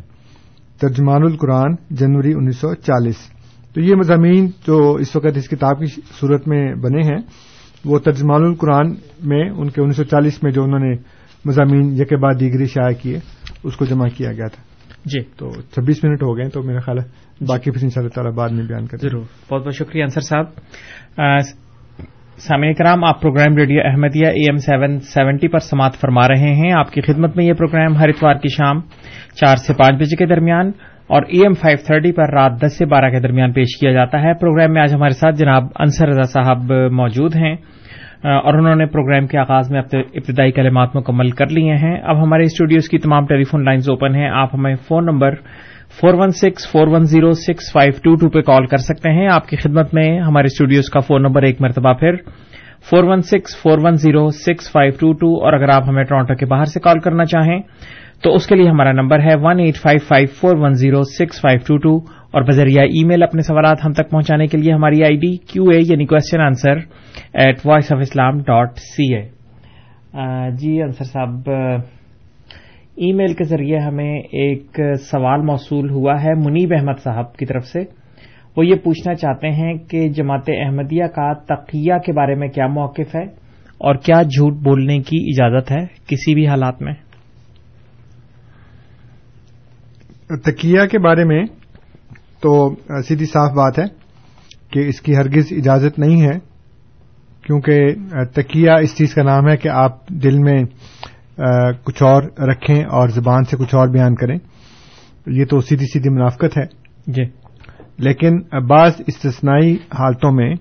[0.81, 3.15] ترجمان القرآن جنوری انیس سو چالیس۔
[3.73, 7.21] تو یہ مضامین جو اس وقت اس کتاب کی صورت میں بنے ہیں
[7.85, 8.91] وہ ترجمان القرآن
[9.23, 10.95] میں ان کے انیس سو چالیس میں جو انہوں نے
[11.45, 13.19] مضامین یک بعد دیگری شائع کیے
[13.63, 14.63] اس کو جمع کیا گیا تھا۔
[15.05, 17.05] جی۔ تو چھبیس منٹ ہو گئے تو میرا خیال ہے
[17.45, 20.21] باقی پھر ان شاء اللہ تعالیٰ بعد میں بیان کریں۔ ضرور۔ بہت بہت شکریہ انصر
[20.21, 20.45] صاحب۔
[22.37, 26.71] سامع کرام آپ program radio Ahmadiyya A M seven seventy پر سماعت فرما رہے ہیں۔
[26.73, 28.79] آپ کی خدمت میں یہ پروگرام ہر اتوار کی شام
[29.35, 30.71] چار سے پانچ بجے کے درمیان
[31.07, 34.21] اور اے ایم فائیو تھرٹی پر رات دس سے بارہ کے درمیان پیش کیا جاتا
[34.21, 37.55] ہے۔ پروگرام میں آج ہمارے ساتھ جناب انصر رضا صاحب موجود ہیں
[38.23, 42.43] اور انہوں نے پروگرام کے آغاز میں ابتدائی کلمات مکمل کر لیے ہیں۔ اب ہمارے
[42.43, 45.35] اسٹوڈیوز کی تمام ٹیلی فون لائنز اوپن ہیں۔ آپ ہمیں phone number
[45.99, 49.27] four one six, four one zero six, five two two پہ کال کر سکتے ہیں۔
[49.27, 52.15] آپ کی خدمت میں ہمارے اسٹوڈیوز کا فون نمبر ایک مرتبہ پھر
[52.89, 55.45] four one six, four one zero six, five two two.
[55.45, 57.59] اور اگر آپ ہمیں ٹورانٹو کے باہر سے کال کرنا چاہیں
[58.23, 61.41] تو اس کے لیے ہمارا نمبر ہے one eight five five, four one zero six,
[61.41, 61.97] five two two.
[62.33, 65.63] اور بذریعہ ای میل اپنے سوالات ہم تک پہنچانے کے لیے ہماری آئی ڈی کیو
[65.63, 66.77] اے یعنی question answer
[67.33, 69.21] at voice of Islam dot C A
[70.51, 71.49] جی انصر صاحب
[72.97, 77.65] ای میل کے ذریعے ہمیں ایک سوال موصول ہوا ہے منیب احمد صاحب کی طرف
[77.65, 77.79] سے۔
[78.57, 83.15] وہ یہ پوچھنا چاہتے ہیں کہ جماعت احمدیہ کا تقیہ کے بارے میں کیا موقف
[83.15, 83.23] ہے
[83.81, 86.93] اور کیا جھوٹ بولنے کی اجازت ہے کسی بھی حالات میں؟
[90.43, 91.43] تقیہ کے بارے میں
[92.41, 92.53] تو
[93.07, 93.85] سیدھی صاف بات ہے
[94.71, 96.37] کہ اس کی ہرگز اجازت نہیں ہے،
[97.43, 97.93] کیونکہ
[98.33, 100.63] تقیہ اس چیز کا نام ہے کہ آپ دل میں
[101.83, 104.37] کچھ اور رکھیں اور زبان سے کچھ اور بیان کریں
[105.27, 106.65] یہ تو سیدھی سیدھی منافقت ہے۔
[107.07, 107.23] جی۔
[107.97, 110.53] لیکن بعض استثنائی حالتوں میں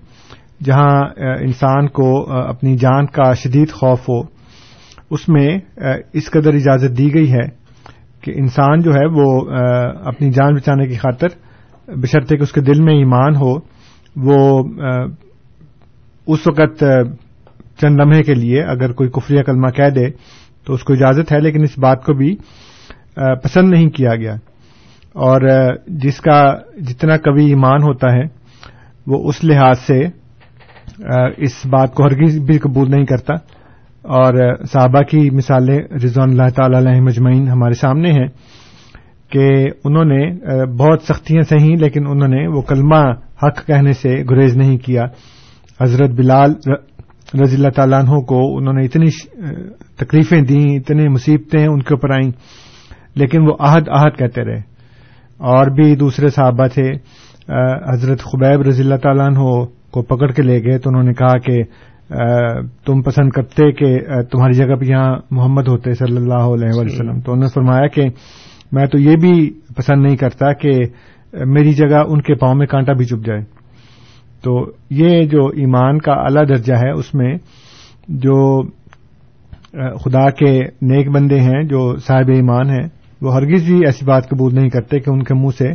[0.63, 0.99] جہاں
[1.39, 4.21] انسان کو اپنی جان کا شدید خوف ہو
[5.09, 5.59] اس میں
[6.13, 7.47] اس قدر اجازت دی گئی ہے
[8.21, 9.51] کہ انسان جو ہے وہ
[10.03, 11.27] اپنی جان بچانے کی خاطر
[11.87, 13.53] بشرطے کہ اس کے دل میں ایمان ہو
[14.15, 14.63] وہ
[16.27, 16.83] اس وقت
[17.77, 20.07] چند لمحے کے لیے اگر کوئی کفریہ کلمہ کہہ دے
[20.65, 22.35] تو اس کو اجازت ہے، لیکن اس بات کو بھی
[23.15, 24.35] پسند نہیں کیا گیا۔
[25.13, 25.41] اور
[25.87, 28.23] جس کا جتنا کبھی ایمان ہوتا ہے،
[29.07, 30.05] وہ اس لحاظ سے
[31.37, 33.33] اس بات کو ہرگز بھی قبول نہیں کرتا۔
[34.01, 38.27] اور صحابہ کی مثالیں رضوان اللہ تعالی علیہ مجمعین ہمارے سامنے ہیں
[39.29, 40.31] کہ انہوں نے
[40.65, 43.11] بہت سختیاں سہیں لیکن انہوں نے وہ کلمہ
[43.43, 45.03] حق کہنے سے گریز نہیں کیا۔
[45.81, 46.53] حضرت بلال
[47.41, 49.05] رضی اللہ تعالیٰ عنہ کو انہوں نے اتنی
[49.97, 52.31] تکلیفیں دیں، اتنی مصیبتیں ان کے اوپر آئیں،
[53.15, 54.73] لیکن وہ آہد آہد کہتے رہے۔
[55.37, 56.91] اور بھی دوسرے صحابہ تھے
[57.93, 61.37] حضرت خبیب رضی اللہ تعالیٰ عنہ کو پکڑ کے لے گئے تو انہوں نے کہا
[61.37, 61.63] کہ
[62.85, 63.99] تم پسند کرتے کہ
[64.31, 68.07] تمہاری جگہ پہ یہاں محمد ہوتے صلی اللہ علیہ وسلم۔ تو انہوں نے فرمایا کہ،
[68.71, 70.71] میں تو یہ بھی پسند نہیں کرتا کہ
[71.45, 73.41] میری جگہ ان کے پاؤں میں کانٹا بھی چپ جائے۔
[74.43, 74.59] تو
[74.91, 77.33] یہ جو ایمان کا اعلی درجہ ہے، اس میں
[78.23, 78.61] جو
[79.95, 80.51] خدا کے
[80.87, 82.87] نیک بندے ہیں، جو صاحب ایمان ہیں،
[83.21, 85.69] وہ ہرگز بھی ایسی بات قبول نہیں کرتے کہ ان کے منہ سے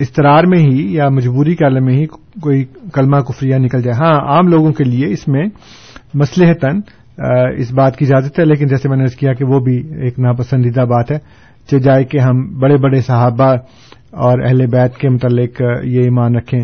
[0.00, 2.04] استرار میں ہی یا مجبوری کے عالم میں ہی
[2.42, 5.44] کوئی کلمہ کفریہ نکل جائے۔ ہاں عام لوگوں کے لیے اس میں
[6.14, 6.78] مسلحتن
[7.58, 10.84] اس بات کی اجازت ہے، لیکن جیسے میں نے کیا کہ وہ بھی ایک ناپسندیدہ
[10.90, 11.18] بات ہے
[11.68, 13.52] چہ جائے کہ ہم بڑے بڑے صحابہ
[14.24, 16.60] اور اہل بیت کے متعلق یہ ایمان رکھیں۔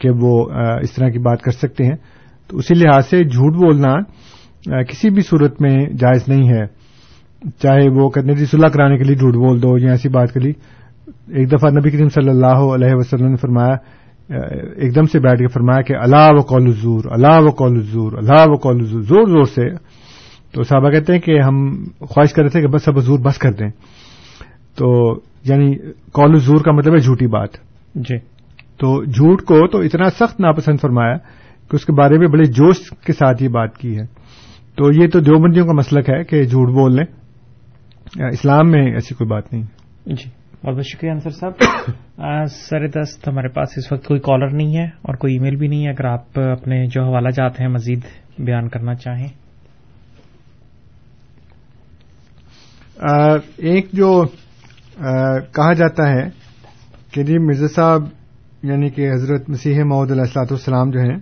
[0.00, 0.50] کہ وہ
[0.82, 1.96] اس طرح کی بات کر سکتے ہیں۔
[2.48, 3.94] تو اسی لحاظ سے جھوٹ بولنا
[4.82, 6.80] کسی بھی صورت میں جائز نہیں ہے۔
[7.58, 10.32] چاہے وہ کرنے کی جی صلاح کرانے کے لیے جھوٹ بول دو یا ایسی بات
[10.32, 10.52] کے لیے
[11.28, 13.74] ایک دفعہ نبی کریم صلی اللہ علیہ وسلم نے فرمایا
[14.76, 18.12] ایک دم سے بیٹھ کے فرمایا کہ اللہ و قول الزور، اللہ و قول الزور،
[18.12, 19.70] اللہ و قول الزور۔ زور زور سے۔
[20.52, 23.38] تو صحابہ کہتے ہیں کہ ہم خواہش کر رہے تھے کہ بس اب حضور بس
[23.38, 23.68] کر دیں۔
[24.74, 25.76] تو یعنی
[26.12, 27.48] قول الزور کا مطلب ہے جھوٹی بات۔
[27.94, 28.39] جی۔
[28.80, 31.16] تو جھوٹ کو تو اتنا سخت ناپسند فرمایا
[31.70, 34.06] کہ اس کے بارے میں بڑے جوش کے ساتھ یہ بات کی ہے۔
[34.76, 37.04] تو یہ تو دیوبندیوں کا مسلک ہے کہ جھوٹ بول لیں۔
[38.32, 39.62] اسلام میں ایسی کوئی بات نہیں۔
[40.06, 40.30] جی
[40.64, 41.52] بہت بہت شکریہ انصر صاحب۔
[42.46, 45.68] سر دست ہمارے پاس اس وقت کوئی کالر نہیں ہے اور کوئی ای میل بھی
[45.68, 48.00] نہیں ہے۔ اگر آپ اپنے جو حوالہ جات ہیں مزید
[48.38, 49.28] بیان کرنا چاہیں۔
[53.56, 54.24] ایک جو
[55.52, 56.28] کہا جاتا ہے
[57.12, 58.19] کہ جی مرزا صاحب
[58.62, 61.16] یعنی کہ حضرت مسیح محدود علیہ السلاط والسلام جو ہیں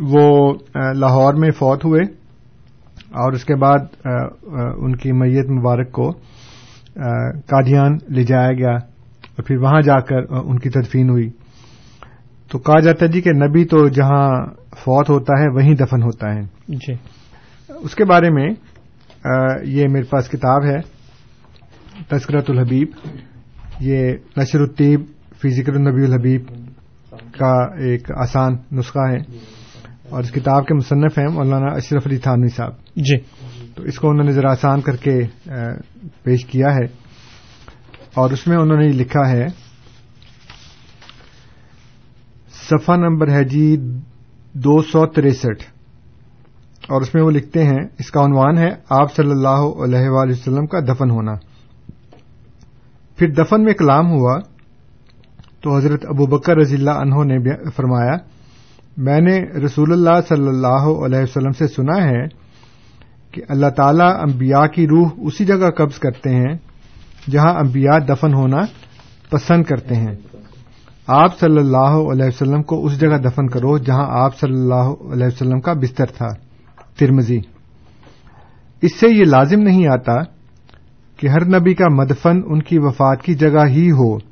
[0.00, 0.54] وہ
[0.94, 2.00] لاہور میں فوت ہوئے
[3.10, 3.78] اور اس کے بعد
[4.76, 6.10] ان کی میت مبارک کو
[7.46, 11.30] قادیان لے جایا گیا اور پھر وہاں جا کر ان کی تدفین ہوئی۔
[12.50, 14.46] تو کہا جاتا ہے جی کہ نبی تو جہاں
[14.78, 16.92] فوت ہوتا ہے وہیں دفن ہوتا ہے۔ جی۔
[17.68, 18.50] اس کے بارے میں
[19.64, 20.78] یہ میرے پاس کتاب ہے
[22.08, 22.88] تذکرت الحبیب
[23.80, 25.00] یہ نشر الطیب
[25.42, 26.44] فی ذکر النبی الحبیب
[27.38, 29.18] کا ایک آسان نسخہ ہے
[30.08, 33.16] اور اس کتاب کے مصنف ہیں مولانا اشرف علی تھانوی صاحب۔ جی۔
[33.74, 35.20] تو اس کو انہوں نے ذرا آسان کر کے
[36.22, 36.84] پیش کیا ہے۔
[38.14, 39.46] اور اس میں انہوں نے لکھا ہے
[42.70, 43.76] صفحہ نمبر ہے جی
[44.52, 45.64] دو سو تریسٹھ۔
[46.88, 50.32] اور اس میں وہ لکھتے ہیں اس کا عنوان ہے آپ صلی اللہ علیہ وآلہ
[50.32, 51.32] وسلم کا دفن ہونا۔
[53.16, 54.38] پھر دفن میں کلام ہوا
[55.62, 57.36] تو حضرت ابو بکر رضی اللہ عنہ نے
[57.76, 58.12] فرمایا،
[58.96, 62.26] میں نے رسول اللہ صلی اللہ علیہ وسلم سے سنا ہے
[63.32, 66.56] کہ اللہ تعالی انبیاء کی روح اسی جگہ قبض کرتے ہیں
[67.30, 68.56] جہاں انبیاء دفن ہونا
[69.30, 70.14] پسند کرتے ہیں۔
[71.06, 75.26] آپ صلی اللہ علیہ وسلم کو اس جگہ دفن کرو جہاں آپ صلی اللہ علیہ
[75.26, 76.28] وسلم کا بستر تھا۔
[76.98, 77.38] ترمزی
[78.82, 80.16] اس سے یہ لازم نہیں آتا
[81.16, 84.29] کہ ہر نبی کا مدفن ان کی وفات کی جگہ ہی ہو۔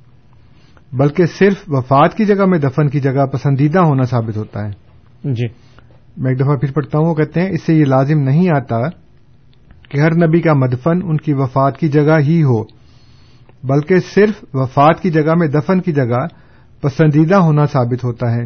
[0.93, 4.71] بلکہ صرف وفات کی جگہ میں دفن کی جگہ پسندیدہ ہونا ثابت ہوتا ہے۔
[5.25, 5.47] جی۔
[6.17, 8.89] میں ایک دفعہ پھر پڑھتا ہوں وہ کہتے ہیں اس سے یہ لازم نہیں آتا
[9.91, 12.63] کہ ہر نبی کا مدفن ان کی وفات کی جگہ ہی ہو
[13.65, 16.27] بلکہ صرف وفات کی جگہ میں دفن کی جگہ
[16.81, 18.45] پسندیدہ ہونا ثابت ہوتا ہے۔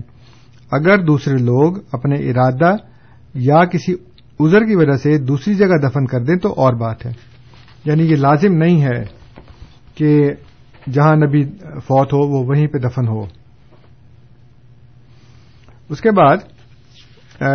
[0.71, 2.77] اگر دوسرے لوگ اپنے ارادہ
[3.35, 3.95] یا کسی
[4.41, 7.13] عذر کی وجہ سے دوسری جگہ دفن کر دیں تو اور بات ہے۔
[7.85, 9.05] یعنی یہ لازم نہیں ہے
[9.95, 10.31] کہ
[10.91, 11.45] جہاں نبی
[11.87, 13.27] فوت ہو، وہ وہیں پہ دفن ہو۔
[15.89, 16.37] اس کے بعد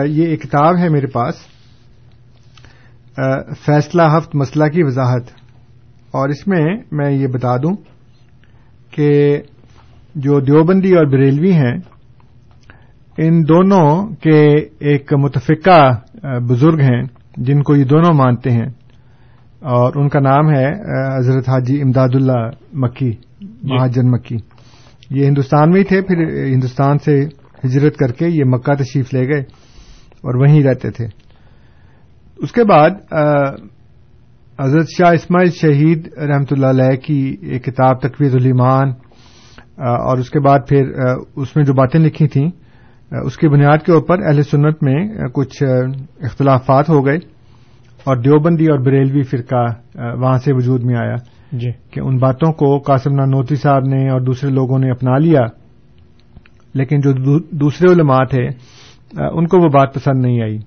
[0.05, 1.35] یہ ایک کتاب ہے میرے پاس۔
[3.65, 5.23] فیصلہ ہفت مسئلہ کی وضاحت۔
[6.07, 7.75] اور اس میں میں یہ بتا دوں
[8.91, 9.41] کہ
[10.15, 11.77] جو دیوبندی اور بریلوی ہیں،
[13.17, 14.47] ان دونوں کے
[14.79, 15.99] ایک متفقہ
[16.39, 17.03] بزرگ ہیں،
[17.37, 18.69] جن کو یہ دونوں مانتے ہیں۔
[19.67, 20.67] اور ان کا نام ہے
[21.17, 23.11] حضرت حاجی امداد اللہ مکی
[23.63, 24.35] مہاجن مکی۔
[25.09, 27.15] یہ ہندوستان میں ہی تھے پھر ہندوستان سے
[27.65, 31.07] ہجرت کر کے یہ مکہ تشریف لے گئے اور وہیں رہتے تھے۔
[32.37, 33.13] اس کے بعد
[34.59, 38.89] حضرت شاہ اسماعیل شہید رحمت اللہ علیہ کی ایک کتاب تقویز الایمان
[39.77, 40.91] اور اس کے بعد پھر
[41.35, 42.49] اس میں جو باتیں لکھی تھیں
[43.25, 44.99] اس کی بنیاد کے اوپر اہل سنت میں
[45.33, 45.63] کچھ
[46.23, 47.17] اختلافات ہو گئے۔
[48.07, 49.65] اور دیوبندی اور بریلوی فرقہ
[50.15, 51.15] وہاں سے وجود میں آیا
[51.51, 55.41] جی۔ کہ ان باتوں کو قاسم نانوتی صاحب نے اور دوسرے لوگوں نے اپنا لیا
[56.73, 58.47] لیکن جو دوسرے علماء تھے
[59.17, 60.57] ان کو وہ بات پسند نہیں آئی۔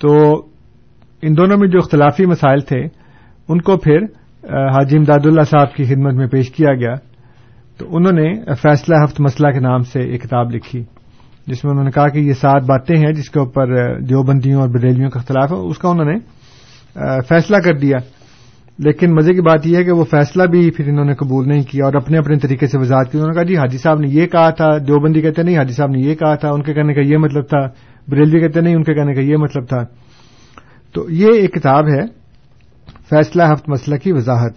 [0.00, 0.34] تو
[1.22, 2.80] ان دونوں میں جو اختلافی مسائل تھے
[3.48, 3.98] ان کو پھر
[4.44, 6.94] حاجی امداد اللہ صاحب کی خدمت میں پیش کیا گیا۔
[7.78, 10.84] تو انہوں نے فیصلہ ہفت مسئلہ کے نام سے ایک کتاب لکھی۔
[11.50, 13.66] جس میں انہوں نے کہا کہ یہ سات باتیں ہیں جس کے اوپر
[14.00, 16.18] دیوبندیوں اور بریلیوں کا اختلاف ہے، اس کا انہوں نے
[17.28, 17.96] فیصلہ کر دیا۔
[18.78, 21.62] لیکن مزے کی بات یہ ہے کہ وہ فیصلہ بھی پھر انہوں نے قبول نہیں
[21.62, 24.08] کیا اور اپنے اپنے طریقے سے وضاحت کی۔ انہوں نے کہا جی حاجی صاحب نے
[24.08, 26.94] یہ کہا تھا، دیوبندی کہتے نہیں، حاجی صاحب نے یہ کہا تھا، ان کے کہنے
[26.94, 27.60] کا یہ مطلب تھا
[28.08, 29.84] بریلوی کہتے نہیں، ان کے کہنے کا یہ مطلب تھا۔
[30.94, 32.06] تو یہ ایک کتاب ہے،
[33.10, 34.52] فیصلہ ہفت مسئلہ کی وضاحت۔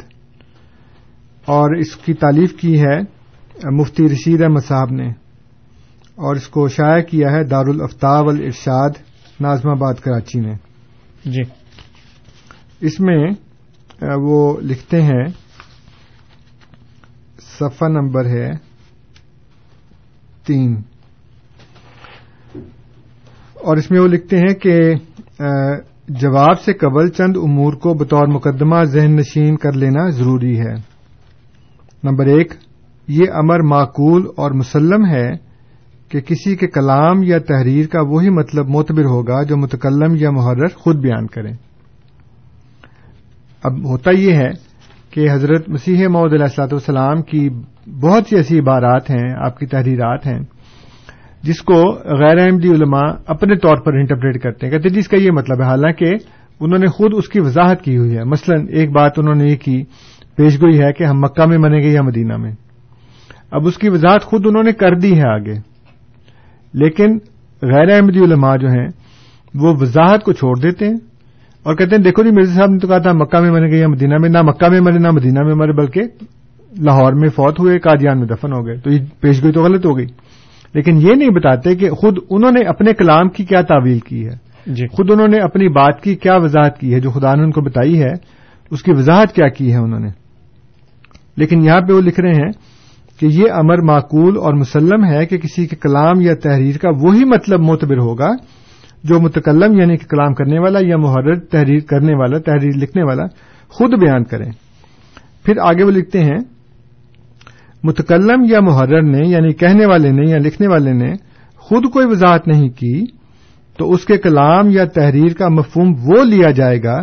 [1.45, 2.99] اور اس کی تعلیف کی ہے
[3.71, 5.22] مفتی رشید احمد صاحب نے۔
[6.15, 8.89] اور اس کو شائع کیا ہے دارالفتاب الارشاد
[9.39, 10.53] نازم آباد کراچی نے
[11.25, 11.41] جی۔
[12.81, 13.31] اس میں
[14.17, 15.25] وہ لکھتے ہیں
[17.39, 18.51] صفحہ نمبر ہے
[20.45, 20.81] تین۔
[23.53, 24.93] اور اس میں وہ لکھتے ہیں کہ
[26.07, 30.73] جواب سے قبل چند امور کو بطور مقدمہ ذہن نشین کر لینا ضروری ہے۔
[32.03, 32.53] نمبر ایک
[33.07, 35.52] یہ امر معقول اور مسلم ہے
[36.13, 40.67] کہ کسی کے کلام یا تحریر کا وہی مطلب معتبر ہوگا جو متکلم یا محرر
[40.75, 41.53] خود بیان کریں۔
[43.63, 44.49] اب ہوتا یہ ہے
[45.09, 47.49] کہ حضرت مسیح محدود علیہ السلاۃ والسلام کی
[48.01, 50.39] بہت سی ایسی عبارات ہیں، آپ کی تحریرات ہیں،
[51.43, 55.17] جس کو غیر احمدی علماء اپنے طور پر انٹرپریٹ کرتے ہیں۔ کہتے ہیں جس کا
[55.17, 56.11] یہ مطلب ہے، حالانکہ
[56.59, 59.55] انہوں نے خود اس کی وضاحت کی ہوئی ہے۔ مثلا ایک بات انہوں نے یہ
[59.55, 59.83] کی
[60.35, 62.51] پیشگوئی ہے کہ ہم مکہ میں منیں گے یا مدینہ میں۔
[63.51, 65.72] اب اس کی وضاحت خود انہوں نے کر دی ہے آگے۔
[66.73, 67.17] لیکن
[67.61, 68.87] غیر احمدی علماء جو ہیں
[69.53, 70.95] وہ وضاحت کو چھوڑ دیتے ہیں
[71.63, 73.77] اور کہتے ہیں دیکھو جی مرزا صاحب نے تو کہا تھا مکہ میں مریں گے
[73.77, 76.01] یا مدینہ میں نہ مکہ میں مرے نہ مدینہ میں مرے بلکہ
[76.79, 79.97] لاہور میں فوت ہوئے قادیان میں دفن ہو گئے۔ تو یہ پیشگوئی تو غلط ہو
[79.97, 80.05] گئی۔
[80.73, 84.53] لیکن یہ نہیں بتاتے کہ خود انہوں نے اپنے کلام کی کیا تعویل کی ہے۔
[84.67, 87.51] جی۔ خود انہوں نے اپنی بات کی کیا وضاحت کی ہے جو خدا نے ان
[87.51, 88.11] کو بتائی ہے
[88.71, 90.09] اس کی وضاحت کیا کی ہے انہوں نے۔
[91.37, 92.51] لیکن یہاں پہ وہ لکھ رہے ہیں
[93.23, 97.25] کہ یہ امر معقول اور مسلم ہے کہ کسی کے کلام یا تحریر کا وہی
[97.25, 98.29] مطلب معتبر ہوگا
[99.03, 103.23] جو متکلم یعنی کہ کلام کرنے والا یا محرر تحریر کرنے والا، تحریر لکھنے والا
[103.69, 104.51] خود بیان کریں۔
[105.45, 106.37] پھر آگے وہ لکھتے ہیں،
[107.83, 111.13] متکلم یا محرر نے یعنی کہنے والے نے یا لکھنے والے نے
[111.57, 113.05] خود کوئی وضاحت نہیں کی
[113.77, 116.99] تو اس کے کلام یا تحریر کا مفہوم وہ لیا جائے گا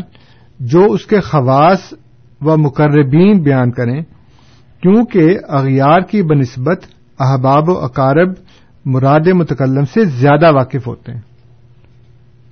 [0.61, 1.95] جو اس کے خواص
[2.41, 4.03] و مقربین بیان کریں۔
[4.83, 6.81] کیونکہ اغیار کی بنسبت
[7.21, 8.33] احباب و اقارب
[8.85, 11.21] مراد متکلم سے زیادہ واقف ہوتے ہیں۔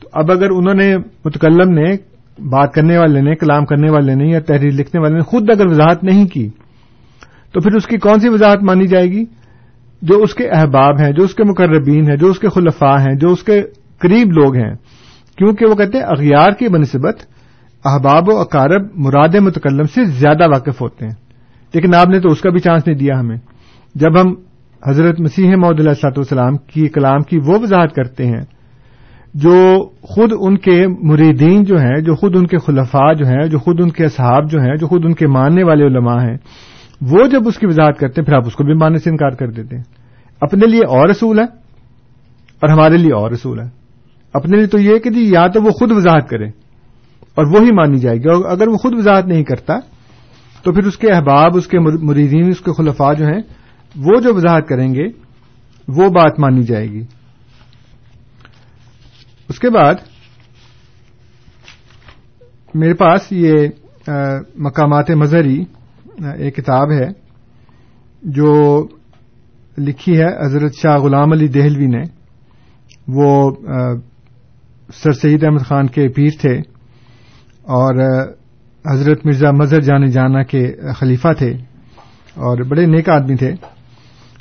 [0.01, 1.93] تو اب اگر انہوں نے متکلم نے
[2.49, 5.67] بات کرنے والے نے، کلام کرنے والے نے یا تحریر لکھنے والے نے خود اگر
[5.67, 6.49] وضاحت نہیں کی،
[7.53, 9.25] تو پھر اس کی کون سی وضاحت مانی جائے گی؟
[10.03, 13.15] جو اس کے احباب ہیں، جو اس کے مقربین ہیں، جو اس کے خلفاء ہیں،
[13.15, 13.63] جو اس کے
[13.99, 14.75] قریب لوگ ہیں۔
[15.37, 17.17] کیونکہ وہ کہتے ہیں اغیار کی بنسبت
[17.85, 21.28] احباب و اقارب مراد متکلم سے زیادہ واقف ہوتے ہیں۔
[21.75, 23.37] لیکن آپ نے تو اس کا بھی چانس نہیں دیا ہمیں۔
[23.95, 24.35] جب ہم
[24.87, 28.41] حضرت مسیح محدود السلاط والسلام کی کلام کی وہ وضاحت کرتے ہیں،
[29.35, 33.59] جو خود ان کے مریدین جو ہیں، جو خود ان کے خلفاء جو ہیں، جو
[33.59, 36.37] خود ان کے اصحاب جو ہیں، جو خود ان کے ماننے والے علماء ہیں،
[37.01, 39.31] وہ جب اس کی وضاحت کرتے ہیں، پھر آپ اس کو بھی ماننے سے انکار
[39.31, 39.85] کر دیتے ہیں۔
[40.41, 41.45] اپنے لیے اور رسول ہے
[42.61, 43.65] اور ہمارے لیے اور رسول ہے۔
[44.35, 46.47] اپنے لیے تو یہ کہ جی یا تو وہ خود وضاحت کرے
[47.35, 49.79] اور وہی مانی جائے گی۔ اور اگر وہ خود وضاحت نہیں کرتا
[50.63, 53.41] تو پھر اس کے احباب، اس کے مریدین، اس کے خلفاء جو ہیں،
[53.97, 55.07] وہ جو وضاحت کریں گے،
[55.89, 57.03] وہ بات مانی جائے گی۔
[59.49, 59.95] اس کے بعد
[62.75, 63.53] میرے پاس یہ
[64.57, 65.59] مقامات مظہری
[66.39, 67.09] ایک کتاب ہے
[68.23, 68.87] جو
[69.79, 72.03] لکھی ہے حضرت شاہ غلام علی دہلوی نے۔
[73.09, 73.51] وہ
[74.95, 76.57] سر سید احمد خان کے پیر تھے
[77.69, 77.95] اور
[78.93, 81.51] حضرت مرزا مظہر جانے جانا کے خلیفہ تھے
[82.35, 83.53] اور بڑے نیک آدمی تھے۔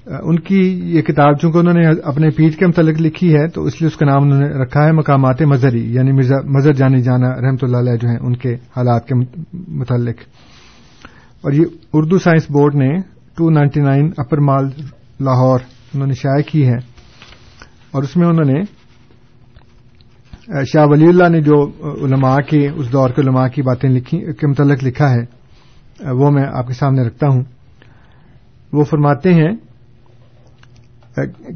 [0.06, 3.82] ان کی یہ کتاب چونکہ انہوں نے اپنے پیر کے متعلق لکھی ہے، تو اس
[3.82, 7.30] لیے اس کا نام انہوں نے رکھا ہے مقامات مظہری یعنی مرزا مظہر جانے جانا
[7.30, 9.16] رحمت اللہ علیہ جو ہیں ان کے حالات کے
[9.68, 10.16] متعلق۔
[11.41, 12.98] اور یہ اردو سائنس بورڈ نے
[13.38, 14.66] two ninety nine upper mall
[15.20, 15.60] Lahore
[15.93, 16.78] انہوں نے شائع کی ہے۔
[17.91, 18.77] اور اس میں انہوں نے
[20.48, 21.64] شاہ ولی اللہ نے جو
[22.04, 26.43] علماء کے اس دور کے علماء کی باتیں لکھی، کے متعلق لکھا ہے وہ میں
[26.54, 27.43] آپ کے سامنے رکھتا ہوں۔
[28.74, 29.52] وہ فرماتے ہیں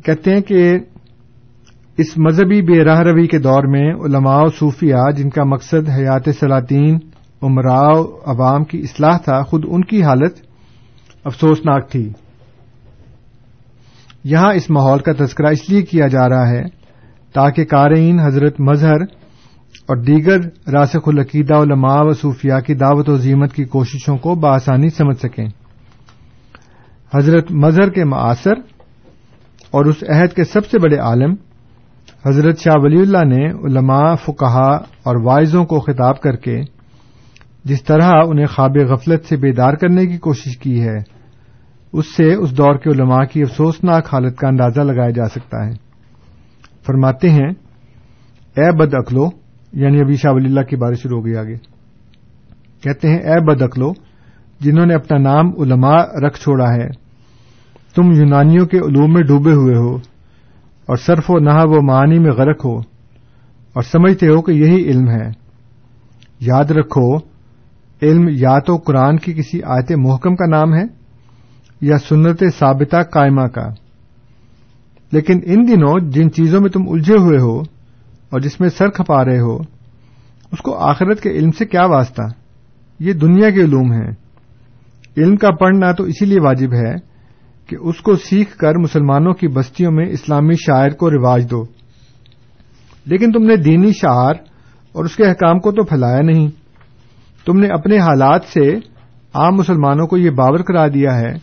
[0.05, 0.73] کہتے ہیں کہ
[1.97, 6.29] اس مذہبی بے راہ روی کے دور میں علماء و صوفیہ جن کا مقصد حیات
[6.39, 6.97] سلاطین،
[7.41, 7.93] عمراء
[8.25, 10.37] عوام کی اصلاح تھا، خود ان کی حالت
[11.23, 12.11] افسوسناک تھی۔
[14.23, 16.80] یہاں اس ماحول کا تذکرہ اس لیے کیا جا رہا ہے
[17.33, 19.01] تاکہ قارئین، حضرت مظہر
[19.87, 20.39] اور دیگر
[20.71, 25.47] راسخ العقیدہ علماء و صوفیاء کی دعوت و ذیمت کی کوششوں کو بآسانی سمجھ سکیں۔
[27.13, 28.53] حضرت مظہر کے معاصر
[29.71, 31.35] اور اس عہد کے سب سے بڑے عالم،
[32.25, 36.61] حضرت شاہ ولی اللہ نے علماء، فقہا اور وائزوں کو خطاب کر کے
[37.63, 40.97] جس طرح انہیں خواب غفلت سے بیدار کرنے کی کوشش کی ہے،
[41.93, 45.90] اس سے اس دور کے علماء کی افسوسناک حالت کا اندازہ لگایا جا سکتا ہے۔
[46.91, 47.49] فرماتے ہیں،
[48.55, 49.25] اے بد اکلو
[49.73, 51.55] یعنی ابھی شاہ ولی اللہ کی بارش شروع ہو گئی آگے۔
[52.83, 53.91] کہتے ہیں، اے بد اکلو
[54.61, 56.87] جنہوں نے اپنا نام علماء رکھ چھوڑا ہے،
[57.95, 59.95] تم یونانیوں کے علوم میں ڈوبے ہوئے ہو،
[60.87, 62.77] اور صرف و نہ و معانی میں غرق ہو،
[63.75, 65.29] اور سمجھتے ہو کہ یہی علم ہے۔
[66.39, 67.15] یاد رکھو،
[68.01, 70.83] علم یا تو قرآن کی کسی آیت محکم کا نام ہے،
[71.81, 73.67] یا سنت ثابتہ قائمہ کا۔
[75.11, 77.59] لیکن ان دنوں جن چیزوں میں تم الجھے ہوئے ہو
[78.29, 79.57] اور جس میں سر کھپا رہے ہو،
[80.51, 82.21] اس کو آخرت کے علم سے کیا واسطہ؟
[82.99, 84.11] یہ دنیا کے علوم ہیں۔
[85.17, 86.93] علم کا پڑھنا تو اسی لیے واجب ہے
[87.67, 91.63] کہ اس کو سیکھ کر مسلمانوں کی بستیوں میں اسلامی شاعر کو رواج دو۔
[93.05, 94.33] لیکن تم نے دینی شعر
[94.91, 96.47] اور اس کے احکام کو تو پھیلایا نہیں۔
[97.45, 98.75] تم نے اپنے حالات سے
[99.33, 101.33] عام مسلمانوں کو یہ باور کرا دیا ہے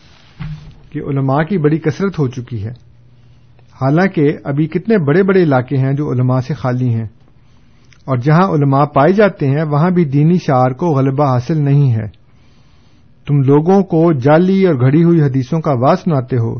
[0.89, 2.88] کہ علماء کی بڑی کثرت ہو چکی ہے۔
[3.81, 7.05] حالانکہ ابھی کتنے بڑے بڑے علاقے ہیں جو علماء سے خالی ہیں۔
[8.05, 12.19] اور جہاں علماء پائے جاتے ہیں، وہاں بھی دینی شعر کو غلبہ حاصل نہیں ہے۔
[13.27, 16.55] تم لوگوں کو جعلی اور گھڑی ہوئی حدیثوں کا واس سناتے ہو۔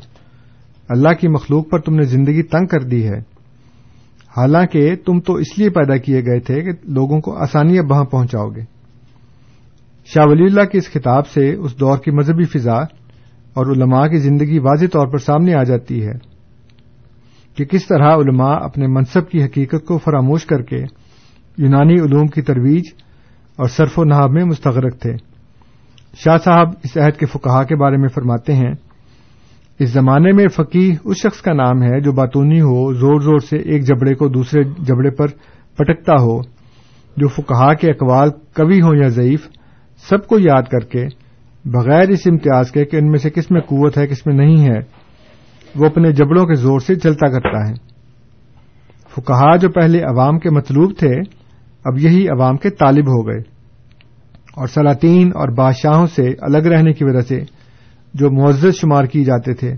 [0.90, 3.18] اللہ کی مخلوق پر تم نے زندگی تنگ کر دی ہے۔
[4.38, 8.50] حالانکہ تم تو اس لیے پیدا کیے گئے تھے کہ لوگوں کو آسانی وہاں پہنچاؤ
[8.50, 8.62] گے۔
[10.06, 12.78] شاہ ولی اللہ کے اس خطاب سے اس دور کی مذہبی فضا
[13.54, 16.29] اور علماء کی زندگی واضح طور پر سامنے آ جاتی ہے۔
[17.60, 20.84] کہ کس طرح علماء اپنے منصب کی حقیقت کو فراموش کر کے
[21.57, 22.84] یونانی علوم کی ترویج
[23.55, 25.14] اور صرف و نحاب میں مستغرق تھے۔
[26.18, 28.72] شاہ صاحب اس عہد کے فقہا کے بارے میں فرماتے ہیں،
[29.80, 33.57] اس زمانے میں فقی اس شخص کا نام ہے جو باتونی ہو، زور زور سے
[33.57, 35.28] ایک جبڑے کو دوسرے جبڑے پر
[35.78, 36.41] پٹکتا ہو،
[37.18, 39.47] جو فقہا کے اقوال کبھی ہوں یا ضعیف،
[40.10, 41.05] سب کو یاد کر کے،
[41.66, 44.64] بغیر اس امتیاز کے کہ ان میں سے کس میں قوت ہے، کس میں نہیں
[44.64, 45.09] ہے۔
[45.76, 47.74] وہ اپنے جبڑوں کے زور سے چلتا کرتا ہے۔
[49.16, 51.20] فکہ جو پہلے عوام کے مطلوب تھے،
[51.86, 53.40] اب یہی عوام کے طالب ہو گئے۔
[54.56, 57.40] اور سلاطین اور بادشاہوں سے الگ رہنے کی وجہ سے
[58.14, 59.74] جو معزز شمار کی جاتے تھے،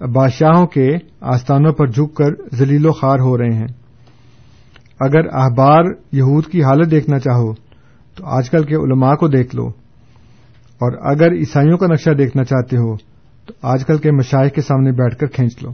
[0.00, 0.88] اب بادشاہوں کے
[1.20, 3.66] آستانوں پر جھک کر ذلیل و خوار ہو رہے ہیں۔
[5.00, 7.54] اگر احبار یہود کی حالت دیکھنا چاہو،
[8.14, 9.68] تو آج کل کے علماء کو دیکھ لو۔
[10.80, 12.94] اور اگر عیسائیوں کا نقشہ دیکھنا چاہتے ہو
[13.62, 15.72] آج کل کے مشاہد کے سامنے بیٹھ کر کھینچ لو۔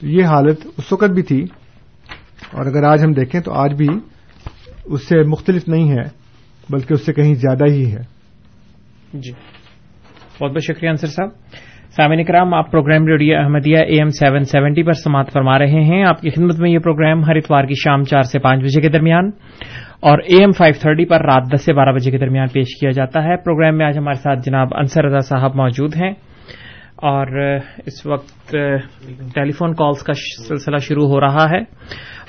[0.00, 1.44] تو یہ حالت اس وقت بھی تھی،
[2.52, 3.88] اور اگر آج ہم دیکھیں تو آج بھی
[4.84, 6.02] اس سے مختلف نہیں ہے،
[6.70, 8.02] بلکہ اس سے کہیں زیادہ ہی ہے۔
[9.12, 9.32] جی۔
[10.40, 11.28] بہت بہت شکریہ انصر صاحب۔
[11.96, 16.04] سامعین کرام، آپ program radio Ahmadiyya A M seven seventy پر سماعت فرما رہے ہیں۔
[16.04, 18.88] آپ کی خدمت میں یہ پروگرام ہر اتوار کی شام چار سے پانچ بجے کے
[18.88, 19.30] درمیان،
[20.00, 22.90] اور اے ایم فائیو تھرٹی پر رات دس سے بارہ بجے کے درمیان پیش کیا
[22.90, 26.12] جاتا ہے۔ پروگرام میں آج ہمارے ساتھ جناب انصر رضا صاحب موجود ہیں۔
[26.96, 28.50] اور اس وقت
[29.34, 30.12] ٹیلی فون کالز کا
[30.48, 31.60] سلسلہ شروع ہو رہا ہے۔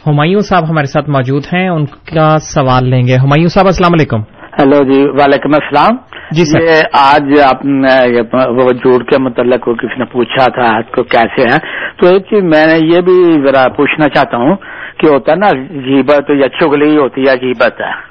[0.08, 4.22] ہمایوں صاحب ہمارے ساتھ موجود ہیں ان کا سوال لیں گے۔ ہمایوں صاحب السلام علیکم۔
[4.62, 5.98] ہلو جی وعلیکم السلام۔
[6.32, 6.60] جی سر۔
[6.94, 11.60] آج آپ نے وہ جھوٹ کے متعلق کسی نے پوچھا تھا کو کیسے ہیں؟
[12.00, 14.56] تو ایک چیز میں نے یہ بھی ذرا پوچھنا چاہتا ہوں
[15.00, 18.07] کہ ہوتا ہے نا جیبت یا چگلی ہوتی ہے جیبت ہے۔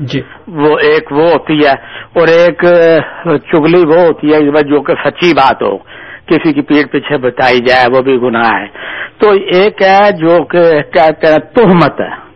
[0.00, 1.72] جی۔ وہ ایک وہ ہوتی ہے
[2.12, 2.64] اور ایک
[3.24, 5.78] چگلی وہ ہوتی ہے جو کہ سچی بات ہو،
[6.26, 8.66] کسی کی پیٹ پیچھے بتائی جائے، وہ بھی گناہ ہے۔
[9.18, 12.30] تو ایک ہے جو کہ کہتے ہیں تہمت ہے۔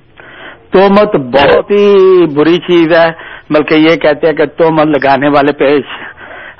[0.70, 1.94] تہمت بہت ہی
[2.34, 3.12] بری چیز ہے،
[3.50, 5.80] بلکہ یہ کہتے ہیں کہ تہمت لگانے والے پہ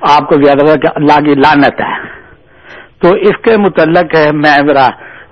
[0.01, 2.09] آپ کو زیادہ اللہ کی لانت ہے۔
[3.03, 4.87] تو اس کے متعلق ہے، میں ذرا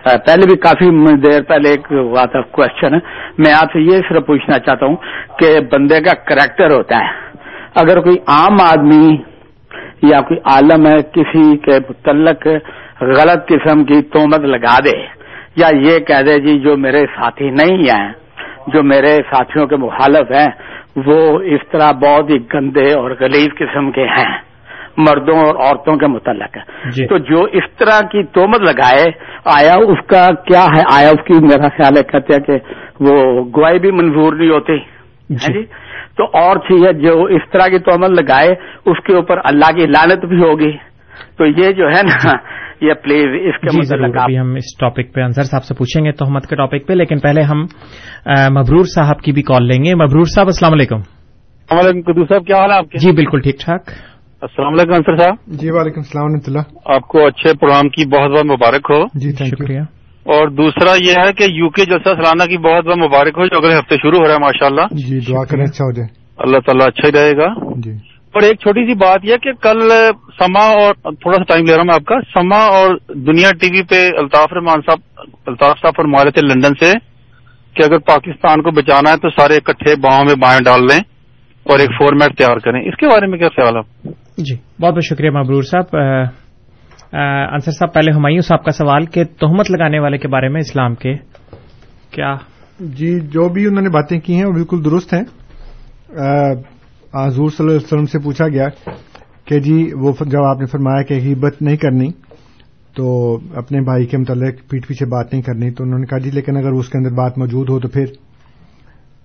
[0.05, 2.98] پہلے بھی کافی دیر پہلے ایک ہوا تھا کوشچن
[3.38, 4.96] میں آپ سے یہ صرف پوچھنا چاہتا ہوں
[5.38, 7.11] کہ بندے کا کریکٹر ہوتا ہے۔
[7.74, 9.16] اگر کوئی عام آدمی
[10.03, 12.46] یا کوئی عالم ہے، کسی کے متعلق
[13.00, 14.96] غلط قسم کی تومت لگا دے
[15.57, 18.12] یا یہ کہہ دے جی جو میرے ساتھی نہیں ہیں،
[18.66, 20.50] جو میرے ساتھیوں کے مخالف ہیں،
[20.96, 24.51] وہ اس طرح بہت ہی گندے اور غلیظ قسم کے ہیں۔
[24.97, 26.57] مردوں اور عورتوں کے متعلق
[26.95, 29.12] جی۔ تو جو اس طرح کی تومت لگائے
[29.45, 33.45] آیا اس کا کیا ہے؟ آیا اس کی میرا خیال ہے کہتے ہیں کہ وہ
[33.57, 35.64] گواہی بھی منظور نہیں ہوتی۔ ہے جی؟
[36.16, 38.51] تو اور چیز ہے جو اس طرح کی تومت لگائے
[38.86, 40.72] اس کے اوپر اللہ کی لانت بھی ہوگی۔
[41.38, 42.32] تو یہ جو ہے نا
[42.80, 46.12] یہ پلیز اس کے جی متعلق ہم اس ٹاپک پہ انصر صاحب سے پوچھیں گے
[46.12, 47.59] تہمت کے ٹاپک پہ لیکن پہلے ہم
[48.59, 52.47] مبرور صاحب کی بھی کال لیں گے۔ مبرور صاحب السلام علیکم۔ السلام علیکم قدو صاحب
[52.47, 53.82] کیا حال ہے آپ کے؟ جی بالکل ٹھیک ٹھاک۔
[54.43, 55.34] السلام علیکم انصر صاحب.
[55.47, 59.32] جی وعلیکم السلام ورحمۃ اللہ۔ آپ کو اچھے پروگرام کی بہت بہت مبارک ہو۔ جی
[59.32, 59.80] تھینک یو شکریہ۔
[60.22, 63.57] اور دوسرا یہ ہے کہ یو کے جلسہ سالانہ کی بہت بہت مبارک ہو جو
[63.57, 66.59] اگلے ہفتے شروع ہو رہا ہے ماشاء اللہ جی دعا کریں اچھا ہو جائے۔ اللہ
[66.59, 67.90] تعالیٰ اچھا ہی رہے گا۔ جی۔
[68.32, 69.90] اور ایک چھوٹی سی بات یہ کہ کل
[70.38, 73.66] سما اور تھوڑا سا ٹائم لے رہا ہوں میں آپ کا۔ سما اور دنیا ٹی
[73.72, 74.99] وی پہ الطاف رحمان صاحب
[75.47, 76.93] الطاف صاحب فرما رہے تھے لندن سے
[77.76, 81.01] کہ اگر پاکستان کو بچانا ہے تو سارے اکٹھے باؤں میں بائیں ڈال لیں
[81.66, 84.95] اور ایک فارمیٹ تیار کریں۔ اس کے بارے میں کیا خیال ہے آپ؟ جی بہت
[84.95, 85.97] بہت شکریہ مبرور صاحب۔
[87.53, 90.95] انصر صاحب، پہلے ہمایوں صاحب کا سوال کہ تہمت لگانے والے کے بارے میں اسلام
[90.95, 91.14] کے
[92.11, 92.35] کیا؟
[92.80, 95.22] جی جو بھی انہوں نے باتیں کی ہیں وہ بالکل درست ہیں۔
[97.14, 98.68] حضور صلی اللہ علیہ وسلم سے پوچھا گیا
[99.45, 102.11] کہ جی وہ جب آپ نے فرمایا کہ غیبت نہیں کرنی،
[102.97, 106.30] تو اپنے بھائی کے متعلق پیٹ پیچھے بات نہیں کرنی، تو انہوں نے کہا جی
[106.30, 108.07] لیکن اگر اس کے اندر بات موجود ہو تو پھر۔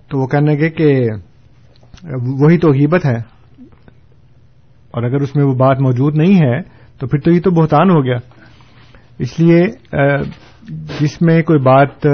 [0.09, 1.09] تو وہ کہنے لگے کہ
[2.39, 3.36] وہی تو غیبت ہے۔
[4.97, 6.61] اور اگر اس میں وہ بات موجود نہیں ہے،
[6.99, 8.17] تو پھر تو یہ تو بہتان ہو گیا۔
[9.19, 9.63] اس لیے
[10.99, 12.07] جس میں کوئی بات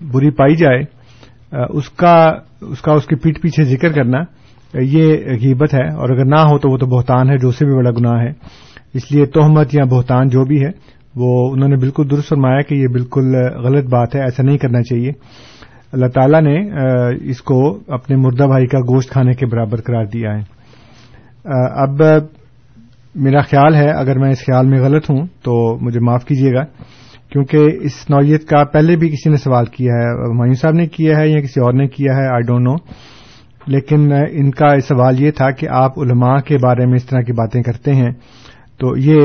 [0.00, 0.80] بری پائی جائے
[1.70, 4.18] اس کا اس کا اس کے پیٹ پیچھے ذکر کرنا
[4.74, 7.74] یہ غیبت ہے۔ اور اگر نہ ہو تو وہ تو بہتان ہے، جو سے بھی
[7.74, 8.30] بڑا گناہ ہے۔
[8.94, 10.70] اس لیے تہمت یا بہتان جو بھی ہے،
[11.16, 14.82] وہ انہوں نے بالکل درست فرمایا کہ یہ بالکل غلط بات ہے، ایسا نہیں کرنا
[14.82, 15.10] چاہیے۔
[15.92, 16.56] اللہ تعالیٰ نے
[17.30, 20.53] اس کو اپنے مردہ بھائی کا گوشت کھانے کے برابر قرار دیا ہے۔
[21.44, 22.02] اب
[23.14, 26.64] میرا خیال ہے، اگر میں اس خیال میں غلط ہوں تو مجھے معاف کیجیے گا،
[27.30, 31.16] کیونکہ اس نوعیت کا پہلے بھی کسی نے سوال کیا ہے ہمایوں صاحب نے کیا
[31.18, 32.74] ہے یا کسی اور نے کیا ہے آئی ڈونٹ نو
[33.66, 37.32] لیکن ان کا سوال یہ تھا کہ آپ علماء کے بارے میں اس طرح کی
[37.32, 38.10] باتیں کرتے ہیں
[38.80, 39.22] تو یہ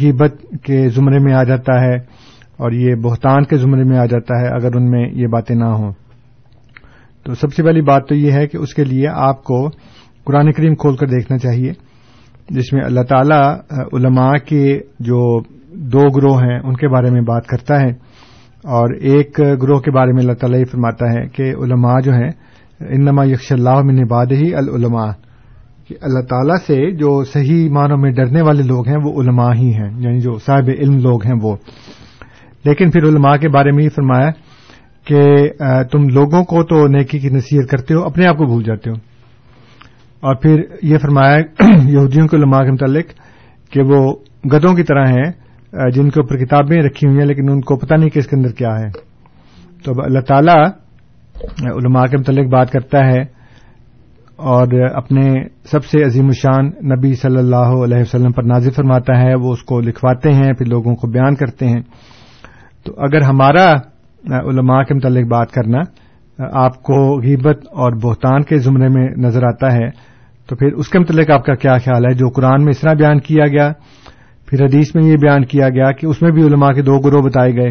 [0.00, 0.34] غیبت
[0.64, 1.94] کے زمرے میں آ جاتا ہے
[2.56, 5.64] اور یہ بہتان کے زمرے میں آ جاتا ہے اگر ان میں یہ باتیں نہ
[5.64, 5.92] ہوں۔
[7.24, 9.68] تو سب سے پہلی بات تو یہ ہے کہ اس کے لیے آپ کو
[10.26, 11.72] قرآن کریم کھول کر دیکھنا چاہیے،
[12.50, 13.60] جس میں اللہ تعالی
[13.92, 15.42] علماء کے جو
[15.74, 17.90] دو گروہ ہیں، ان کے بارے میں بات کرتا ہے۔
[18.64, 22.30] اور ایک گروہ کے بارے میں اللہ تعالیٰ یہ فرماتا ہے کہ علماء جو ہیں،
[22.80, 25.10] انما یکش اللہ من باد ہی العلماء۔
[25.88, 29.74] کہ اللہ تعالیٰ سے جو صحیح معنوں میں ڈرنے والے لوگ ہیں، وہ علماء ہی
[29.74, 31.56] ہیں یعنی جو صاحب علم لوگ ہیں وہ۔
[32.64, 34.30] لیکن پھر علماء کے بارے میں یہ فرمایا
[35.04, 35.24] کہ
[35.92, 39.15] تم لوگوں کو تو نیکی کی نصیحت کرتے ہو، اپنے آپ کو بھول جاتے ہو۔
[40.26, 41.36] اور پھر یہ فرمایا
[41.88, 43.06] یہودیوں کے علماء کے متعلق
[43.72, 44.12] کہ وہ
[44.52, 45.30] گدوں کی طرح ہیں
[45.90, 48.36] جن کے اوپر کتابیں رکھی ہوئی ہیں، لیکن ان کو پتہ نہیں کہ اس کے
[48.36, 48.90] اندر کیا ہے۔
[49.84, 50.58] تو اب اللہ تعالی
[51.68, 53.20] علماء کے متعلق بات کرتا ہے
[54.36, 59.34] اور اپنے سب سے عظیم الشان نبی صلی اللہ علیہ وسلم پر نازر فرماتا ہے،
[59.34, 61.82] وہ اس کو لکھواتے ہیں، پھر لوگوں کو بیان کرتے ہیں۔
[62.84, 63.72] تو اگر ہمارا
[64.50, 65.78] علماء کے متعلق بات کرنا
[66.38, 70.15] آپ کو غیبت اور بہتان کے زمرے میں نظر آتا ہے
[70.48, 72.92] تو پھر اس کے متعلق آپ کا کیا خیال ہے؟ جو قرآن میں اس طرح
[72.92, 73.72] بیان کیا گیا،
[74.46, 77.22] پھر حدیث میں یہ بیان کیا گیا کہ اس میں بھی علماء کے دو گروہ
[77.22, 77.70] بتائے گئے۔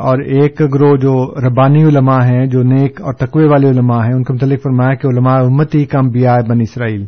[0.00, 4.22] اور ایک گروہ جو ربانی علماء ہیں، جو نیک اور تقوی والے علماء ہیں، ان
[4.22, 7.06] کے متعلق فرمایا کہ علماء امتی کا انبیاء بن اسرائیل۔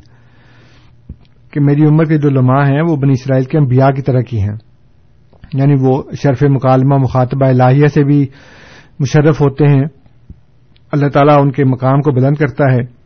[1.52, 4.42] کہ میری عمر کے جو علماء ہیں، وہ بن اسرائیل کے انبیاء کی طرح کی
[4.42, 4.56] ہیں۔
[5.54, 8.26] یعنی وہ شرف مکالمہ، مخاطبہ الہیہ سے بھی
[9.00, 9.84] مشرف ہوتے ہیں۔
[10.92, 12.97] اللہ تعالیٰ ان کے مقام کو بلند کرتا ہے۔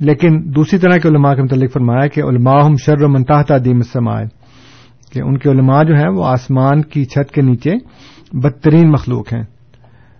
[0.00, 3.80] لیکن دوسری طرح کے علماء کے متعلق فرمایا کہ علماء ہم شر و منتاح تعدیم
[3.82, 4.26] سمائے
[5.12, 7.74] کہ ان کے علماء جو ہیں وہ آسمان کی چھت کے نیچے
[8.32, 9.42] بدترین مخلوق ہیں۔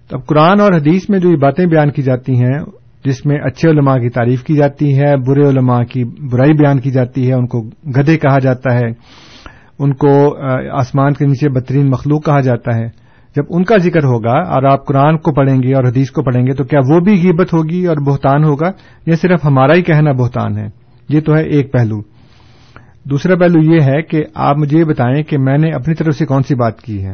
[0.09, 2.59] تو اب قرآن اور حدیث میں جو یہ باتیں بیان کی جاتی ہیں،
[3.05, 6.91] جس میں اچھے علماء کی تعریف کی جاتی ہے، برے علماء کی برائی بیان کی
[6.91, 7.62] جاتی ہے، ان کو
[7.97, 8.89] گدے کہا جاتا ہے،
[9.78, 10.37] ان کو
[10.78, 12.87] آسمان کے نیچے بدترین مخلوق کہا جاتا ہے۔
[13.37, 16.47] جب ان کا ذکر ہوگا اور آپ قرآن کو پڑھیں گے اور حدیث کو پڑھیں
[16.47, 18.70] گے تو کیا وہ بھی غیبت ہوگی اور بہتان ہوگا
[19.07, 20.66] یا صرف ہمارا ہی کہنا بہتان ہے؟
[21.09, 22.01] یہ تو ہے ایک پہلو۔
[23.05, 26.26] دوسرا پہلو یہ ہے کہ آپ مجھے یہ بتائیں کہ میں نے اپنی طرف سے
[26.26, 27.12] کون سی بات کی ہے؟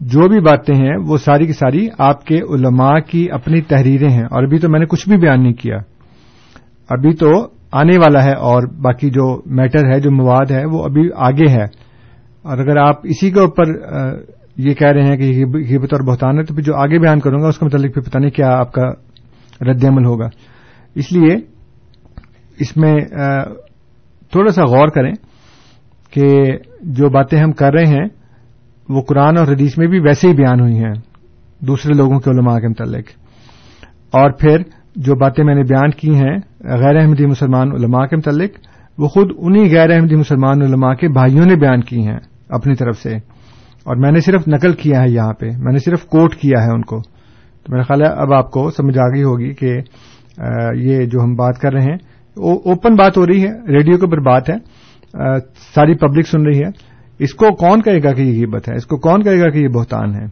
[0.00, 4.24] جو بھی باتیں ہیں وہ ساری کی ساری آپ کے علماء کی اپنی تحریریں ہیں
[4.30, 5.76] اور ابھی تو میں نے کچھ بھی بیان نہیں کیا۔
[6.90, 11.08] ابھی تو آنے والا ہے اور باقی جو میٹر ہے، جو مواد ہے، وہ ابھی
[11.16, 11.64] آگے ہے۔
[12.42, 13.64] اور اگر آپ اسی کے اوپر
[14.56, 17.42] یہ کہہ رہے ہیں کہ غیبت اور بہتان ہے، تو پھر جو آگے بیان کروں
[17.42, 18.84] گا، اس کے متعلق پھر پتہ نہیں کیا آپ کا
[19.60, 20.26] رد عمل ہوگا۔
[20.94, 21.36] اس لیے
[22.60, 22.94] اس میں
[24.30, 25.12] تھوڑا سا غور کریں
[26.10, 26.44] کہ
[26.80, 28.04] جو باتیں ہم کر رہے ہیں،
[28.88, 30.94] وہ قرآن اور حدیث میں بھی ویسے ہی بیان ہوئی ہیں،
[31.60, 33.04] دوسرے لوگوں کے علماء کے متعلق۔
[34.10, 34.58] اور پھر
[34.96, 38.50] جو باتیں میں نے بیان کی ہیں غیر احمدی مسلمان علماء کے متعلق،
[38.98, 42.98] وہ خود انہی غیر احمدی مسلمان علماء کے بھائیوں نے بیان کی ہیں اپنی طرف
[42.98, 43.33] سے۔
[43.84, 46.72] اور میں نے صرف نقل کیا ہے یہاں پہ، میں نے صرف کوٹ کیا ہے
[46.72, 47.02] ان کو۔
[47.64, 49.78] تو میرا خیال ہے اب آپ کو سمجھ آ گئی ہوگی کہ
[50.74, 51.96] یہ جو ہم بات کر رہے ہیں
[52.36, 54.54] اوپن بات ہو رہی ہے ریڈیو کے اوپر بات ہے
[55.74, 56.68] ساری پبلک سن رہی ہے۔
[57.18, 59.58] اس کو کون کہے گا کہ یہ غیبت ہے؟ اس کو کون کہے گا کہ
[59.58, 60.24] یہ بہتان ہے؟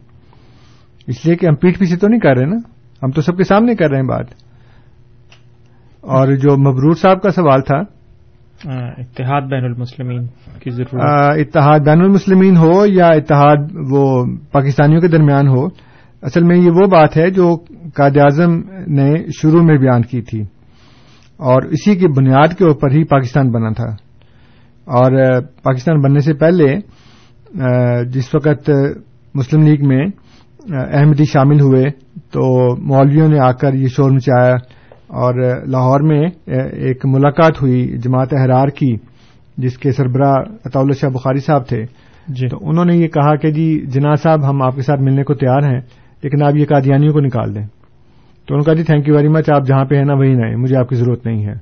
[1.07, 2.57] اس لیے کہ ہم پیٹ پیچھے تو نہیں کر رہے نا؟
[3.03, 4.25] ہم تو سب کے سامنے کر رہے ہیں بات۔
[6.01, 7.81] اور جو مبرور صاحب کا سوال تھا
[8.97, 10.27] اتحاد بین المسلمین
[10.59, 11.03] کی ضرورت۔
[11.35, 13.57] اتحاد بین المسلمین ہو یا اتحاد
[13.91, 15.65] وہ پاکستانیوں کے درمیان ہو،
[16.21, 17.57] اصل میں یہ وہ بات ہے جو
[17.95, 20.41] قائد اعظم نے شروع میں بیان کی تھی۔
[21.37, 23.89] اور اسی کی بنیاد کے اوپر ہی پاکستان بنا تھا۔
[24.85, 26.75] اور پاکستان بننے سے پہلے
[28.05, 28.71] جس وقت
[29.35, 30.05] مسلم لیگ میں
[30.69, 31.83] احمدی شامل ہوئے،
[32.31, 34.55] تو مولویوں نے آ کر یہ شور مچایا۔
[35.13, 35.33] اور
[35.67, 36.21] لاہور میں
[36.71, 38.95] ایک ملاقات ہوئی جماعت احرار کی
[39.57, 40.33] جس کے سربراہ
[40.65, 41.85] اطول شاہ بخاری صاحب تھے۔
[42.27, 45.23] جی۔ تو انہوں نے یہ کہا کہ جی جناح صاحب ہم آپ کے ساتھ ملنے
[45.23, 45.79] کو تیار ہیں
[46.23, 47.67] لیکن آپ یہ قادیانیوں کو نکال دیں۔
[48.47, 50.33] تو انہوں نے کہا جی تھینک یو ویری مچ آپ جہاں پہ ہیں نا وہی
[50.33, 51.53] نہیں مجھے آپ کی ضرورت نہیں ہے۔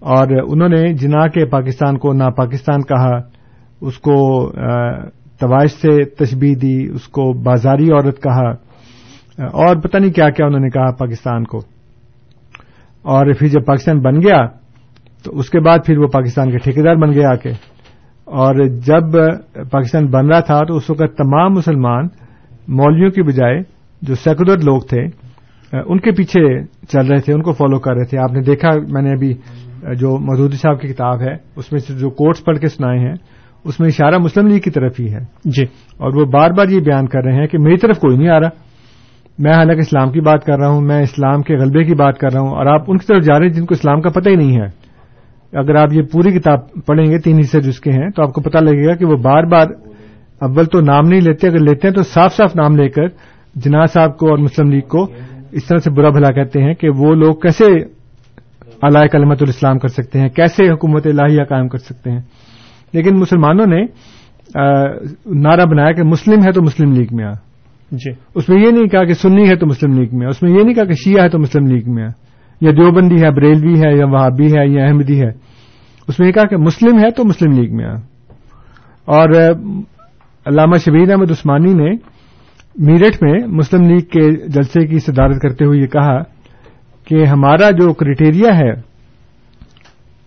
[0.00, 3.16] اور انہوں نے جنا کے پاکستان کو نا پاکستان کہا
[3.80, 4.48] اس کو
[5.40, 8.50] تواش سے تشبیح دی اس کو بازاری عورت کہا۔
[9.38, 11.77] اور پتہ نہیں کیا کیا انہوں نے کہا پاکستان کو۔
[13.02, 14.46] اور پھر جب پاکستان بن گیا
[15.24, 17.50] تو اس کے بعد پھر وہ پاکستان کے ٹھیکیدار بن گئے آ کے
[18.24, 19.12] اور جب
[19.70, 22.04] پاکستان بن رہا تھا تو اس وقت تمام مسلمان
[22.68, 23.60] مولویوں کی بجائے
[24.02, 25.02] جو سیکولر لوگ تھے
[25.72, 28.68] ان کے پیچھے چل رہے تھے ان کو فالو کر رہے تھے۔ آپ نے دیکھا
[28.88, 29.34] میں نے ابھی
[29.94, 33.14] جو مودودی صاحب کی کتاب ہے اس میں سے جو کوٹس پڑھ کے سنائے ہیں
[33.64, 35.62] اس میں اشارہ مسلم لیگ کی طرف ہی ہے۔ جی۔
[35.96, 38.40] اور وہ بار بار یہ بیان کر رہے ہیں کہ میری طرف کوئی نہیں آ
[38.40, 38.48] رہا۔
[39.38, 42.32] میں حالانکہ اسلام کی بات کر رہا ہوں، میں اسلام کے غلبے کی بات کر
[42.32, 44.28] رہا ہوں، اور آپ ان کی طرف جا رہے ہیں جن کو اسلام کا پتہ
[44.28, 44.66] ہی نہیں ہے۔
[45.52, 48.40] اگر آپ یہ پوری کتاب پڑھیں گے، تین حصے جس کے ہیں، تو آپ کو
[48.40, 49.66] پتہ لگے گا کہ وہ بار بار
[50.40, 53.06] اول تو نام نہیں لیتے، اگر لیتے ہیں تو صاف صاف نام لے کر
[53.54, 55.06] جناح صاحب کو اور مسلم لیگ کو
[55.52, 57.64] اس طرح سے برا بھلا کہتے ہیں کہ وہ لوگ کیسے
[58.82, 62.20] علائے کلمت الاسلام کر سکتے ہیں، کیسے حکومت الہیہ قائم کر سکتے ہیں۔
[62.92, 63.82] لیکن مسلمانوں نے
[65.42, 67.32] نعرہ بنایا کہ مسلم ہے تو مسلم لیگ میں آ۔
[67.90, 70.50] جی۔ اس میں یہ نہیں کہا کہ سنی ہے تو مسلم لیگ میں اس میں
[70.50, 72.08] یہ نہیں کہا کہ شیعہ ہے تو مسلم لیگ میں آ
[72.60, 75.28] یا دیوبندی ہے، بریلوی ہے، یا وہابی ہے، یا احمدی ہے۔
[76.08, 77.94] اس میں یہ کہا کہ مسلم ہے تو مسلم لیگ میں آ
[79.04, 79.28] اور
[80.46, 81.90] علامہ شبیر احمد عثمانی نے
[82.76, 86.22] میرٹھ میں مسلم لیگ کے جلسے کی صدارت کرتے ہوئے یہ کہا
[87.04, 88.72] کہ ہمارا جو کرائٹیریا ہے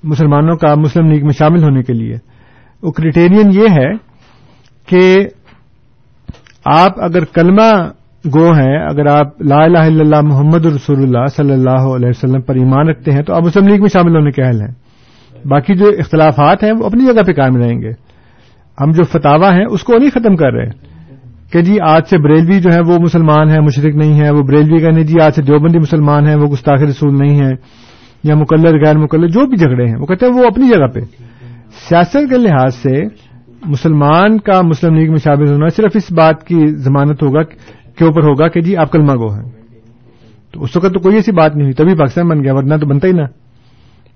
[0.03, 2.15] مسلمانوں کا مسلم لیگ میں شامل ہونے کے لیے،
[2.83, 3.91] وہ کرائٹیرین یہ ہے
[4.87, 5.27] کہ
[6.65, 7.89] آپ اگر کلمہ
[8.33, 12.41] گو ہیں، اگر آپ لا الہ الا اللہ محمد رسول اللہ صلی اللہ علیہ وسلم
[12.41, 14.73] پر ایمان رکھتے ہیں، تو آپ مسلم لیگ میں شامل ہونے کے اہل ہیں۔
[15.45, 17.89] باقی جو اختلافات ہیں، وہ اپنی جگہ پہ قائم رہیں گے۔
[18.81, 20.91] ہم جو فتوا ہیں، اس کو نہیں ختم کر رہے۔
[21.51, 24.79] کہ جی آج سے بریلوی جو ہے وہ مسلمان ہے مشرق نہیں ہے وہ بریلوی
[24.79, 27.51] کہنے جی آج سے دیوبندی مسلمان ہے وہ گستاخ رسول نہیں ہے
[28.23, 30.99] یا مقلر غیر مقلر جو بھی جھگڑے ہیں، وہ کہتے ہیں وہ اپنی جگہ پہ۔
[31.89, 33.01] سیاست کے لحاظ سے
[33.65, 38.23] مسلمان کا مسلم لیگ میں شامل ہونا صرف اس بات کی ضمانت ہوگا کے اوپر
[38.23, 39.49] ہوگا کہ جی آپ کلمہ گو ہیں۔
[40.53, 42.85] تو اس وقت تو کوئی ایسی بات نہیں ہوئی، تبھی پاکستان بن گیا، ورنہ تو
[42.85, 43.21] بنتا ہی نہ۔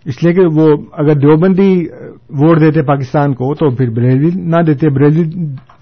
[0.05, 1.85] اس لیے کہ وہ اگر دیوبندی
[2.29, 5.23] ووٹ دیتے پاکستان کو، تو پھر بریلوی نہ دیتے بریلوی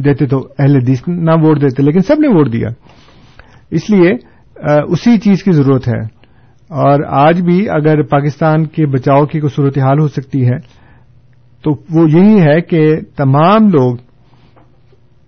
[0.04, 2.68] دیتے تو اہل حدیث نہ ووٹ دیتے، لیکن سب نے ووٹ دیا۔
[3.72, 4.14] اس لیے
[4.88, 6.24] اسی چیز کی ضرورت ہے۔
[6.70, 10.83] اور آج بھی اگر پاکستان کے بچاؤ کی کوئی صورتحال ہو سکتی ہے
[11.64, 13.96] تو وہ یہی ہے کہ تمام لوگ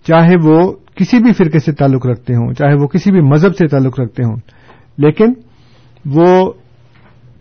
[0.06, 3.66] چاہے وہ کسی بھی فرقے سے تعلق رکھتے ہوں، چاہے وہ کسی بھی مذہب سے
[3.66, 4.36] تعلق رکھتے ہوں،
[4.98, 5.32] لیکن
[6.04, 6.52] وہ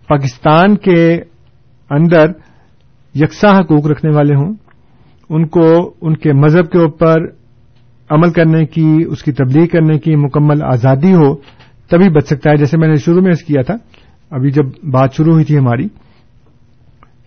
[0.07, 1.15] پاکستان کے
[1.89, 2.31] اندر
[3.15, 4.53] یکساں حقوق رکھنے والے ہوں،
[5.29, 7.15] ان کو، ان کے مذہب کے اوپر
[8.09, 11.35] عمل کرنے کی، اس کی تبلیغ کرنے کی مکمل آزادی ہو،
[11.89, 13.73] تبھی بچ سکتا ہے، جیسے میں نے شروع میں اس کیا تھا۔
[14.31, 15.87] ابھی جب بات شروع ہوئی تھی ہماری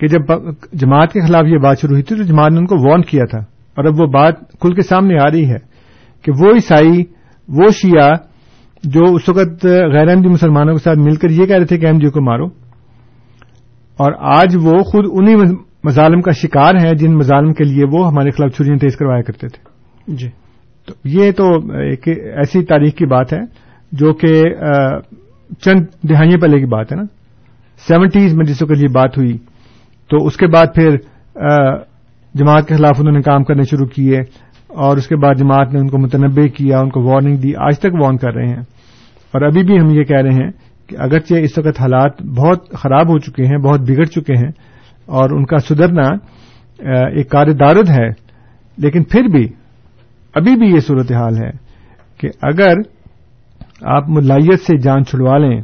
[0.01, 0.21] کہ جب
[0.73, 3.25] جماعت کے خلاف یہ بات شروع ہوئی تھی تو جماعت نے ان کو وارن کیا
[3.31, 3.39] تھا۔
[3.77, 5.57] اور اب وہ بات کھل کے سامنے آ رہی ہے
[6.23, 7.05] کہ وہ عیسائی
[7.49, 8.15] وہ شیعہ
[8.85, 11.87] جو اس وقت غیر احمدی مسلمانوں کے ساتھ مل کر یہ کہہ رہے تھے کہ
[11.87, 12.47] احمدیوں کو مارو۔
[13.97, 18.31] اور آج وہ خود انہی مظالم کا شکار ہیں جن مظالم کے لیے وہ ہمارے
[18.31, 19.71] خلاف چھریاں تیز کروایا کرتے تھے۔
[20.17, 20.29] جی۔
[20.87, 23.39] تو یہ تو ایک ایسی تاریخ کی بات ہے
[23.93, 24.43] جو کہ
[25.61, 27.03] چند دہائیوں پہلے کی بات ہے نا۔
[27.89, 29.37] سیونٹیز میں جس وقت یہ بات ہوئی
[30.11, 30.97] تو اس کے بعد پھر
[32.35, 34.19] جماعت کے خلاف انہوں نے کام کرنے شروع کیے
[34.69, 37.79] اور اس کے بعد جماعت نے ان کو متنوع کیا، ان کو وارننگ دی، آج
[37.79, 38.63] تک وارن کر رہے ہیں۔
[39.33, 40.51] اور ابھی بھی ہم یہ کہہ رہے ہیں
[40.87, 44.51] کہ اگرچہ اس وقت حالات بہت خراب ہو چکے ہیں، بہت بگڑ چکے ہیں
[45.07, 46.09] اور ان کا سدھرنا
[47.07, 48.09] ایک کار دارد ہے،
[48.79, 49.49] لیکن پھر بھی
[50.35, 51.51] ابھی بھی یہ صورتحال ہے
[52.21, 52.73] کہ اگر
[53.85, 55.61] آپ ملائیت سے جان چھڑوا لیں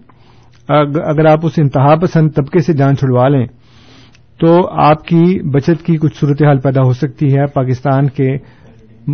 [0.68, 3.46] اگر آپ اس انتہا پسند طبقے سے جان چھڑوا لیں
[4.40, 8.36] تو آپ کی بچت کی کچھ صورتحال پیدا ہو سکتی ہے، پاکستان کے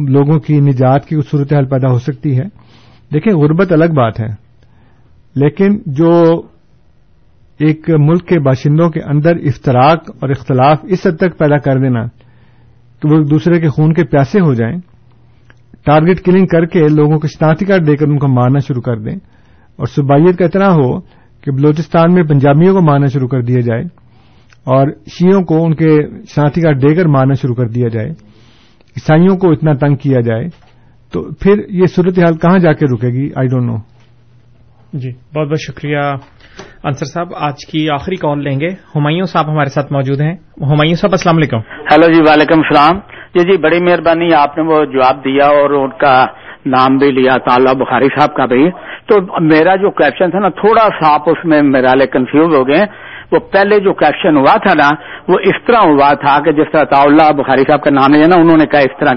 [0.08, 2.44] لوگوں کی نجات کی کچھ صورتحال پیدا ہو سکتی ہے۔
[3.14, 4.28] دیکھیں، غربت الگ بات ہے،
[5.34, 6.22] لیکن جو
[7.58, 12.06] ایک ملک کے باشندوں کے اندر افطراک اور اختلاف اس حد تک پیدا کر دینا
[13.00, 14.76] کہ وہ ایک دوسرے کے خون کے پیاسے ہو جائیں،
[15.84, 18.96] ٹارگٹ کلنگ کر کے لوگوں کو شناختی کارڈ دے کر ان کو مارنا شروع کر
[18.96, 19.16] دیں۔
[19.76, 21.00] اور صوبائیت کا اتنا ہو
[21.40, 23.82] کہ بلوچستان میں پنجابیوں کو مارنا شروع کر دیا جائے۔
[24.66, 26.02] اور شیوں کو ان کے
[26.62, 30.48] کارڈ دے کر مارنا شروع کر دیا جائے عیسائیوں کو اتنا تنگ کیا جائے
[31.12, 33.76] تو پھر یہ صورتحال کہاں جا کے رکے گی؟ آئی ڈونٹ نو
[34.92, 35.98] جی بہت بہت شکریہ
[36.84, 40.94] انصر صاحب آج کی آخری کال لیں گے۔ ہمایوں صاحب ہمارے ساتھ موجود ہیں۔ ہمایوں
[40.94, 43.00] صاحب السلام علیکم۔ ہیلو جی وعلیکم السلام۔
[43.34, 46.26] جی جی بڑی مہربانی آپ نے وہ جواب دیا اور ان کا
[46.66, 48.70] نام بھی لیا تعالیٰ بخاری صاحب کا بھی۔
[49.08, 52.68] تو میرا جو کوشچن تھا نا تھوڑا سا آپ اس میں میرا لے کنفیوز ہو
[52.68, 52.86] گئے۔
[53.32, 54.88] وہ پہلے جو کیپشن ہوا تھا نا،
[55.28, 58.40] وہ اس طرح ہوا تھا کہ جس طرح اللہ بخاری صاحب کا نام ہے نا،
[58.40, 59.14] انہوں نے کہا اس طرح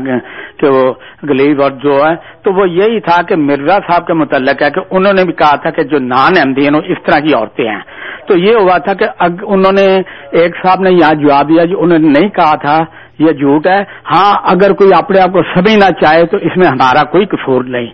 [0.58, 0.94] کہ وہ
[1.30, 4.82] گلیب اور جو ہے، تو وہ یہی تھا کہ مرزا صاحب کے متعلق ہے کہ
[4.92, 7.80] انہوں نے بھی کہا تھا کہ جو نان احمدی ہیں اس طرح کی عورتیں ہیں۔
[8.28, 9.06] تو یہ ہوا تھا کہ
[9.44, 9.88] انہوں نے
[10.32, 12.84] ایک صاحب نے یہاں جواب دیا جو انہوں نے نہیں کہا تھا
[13.24, 17.04] یہ جھوٹ ہے۔ ہاں اگر کوئی اپنے آپ کو سمجھنا چاہے تو اس میں ہمارا
[17.04, 17.88] کوئی قصور نہیں۔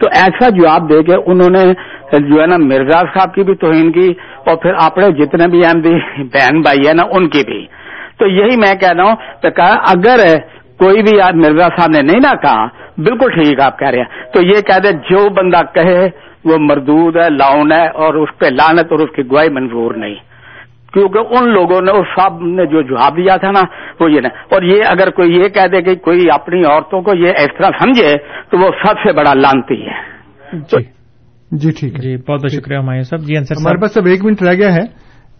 [0.00, 1.72] تو ایسا جواب دے کے انہوں نے
[2.18, 4.14] جو ہے نا، مرزا صاحب کی بھی توہین کی
[4.46, 7.66] اور پھر اپنے جتنے بھی احمدی بہن بھائی ہے نا، ان کی بھی۔
[8.18, 10.16] تو یہی میں کہہ رہا ہوں تو کہا، اگر
[10.78, 12.64] کوئی بھی مرزا صاحب نے نہیں نہ کہا،
[12.96, 16.10] بالکل ٹھیک آپ کہہ رہے ہیں۔ تو یہ کہہ دے، جو بندہ کہے،
[16.44, 20.14] وہ مردود ہے، لاؤن ہے اور اس پہ لانت اور اس کی گواہی منظور نہیں۔
[20.96, 23.60] کیونکہ ان لوگوں نے اس صاحب نے جو جواب دیا تھا نا
[24.00, 27.14] وہ یہ نہیں اور یہ اگر کوئی یہ کہہ دے کہ کوئی اپنی عورتوں کو
[27.14, 28.14] یہ اس طرح سمجھے
[28.50, 30.16] تو وہ سب سے بڑا لانتی ہے۔
[30.52, 30.82] جی
[31.52, 34.24] جی ٹھیک ہے۔ جی بہت بہت شکریہ ہمایوں صاحب جی انصر ہمارے پاس اب ایک
[34.24, 34.82] منٹ رہ گیا ہے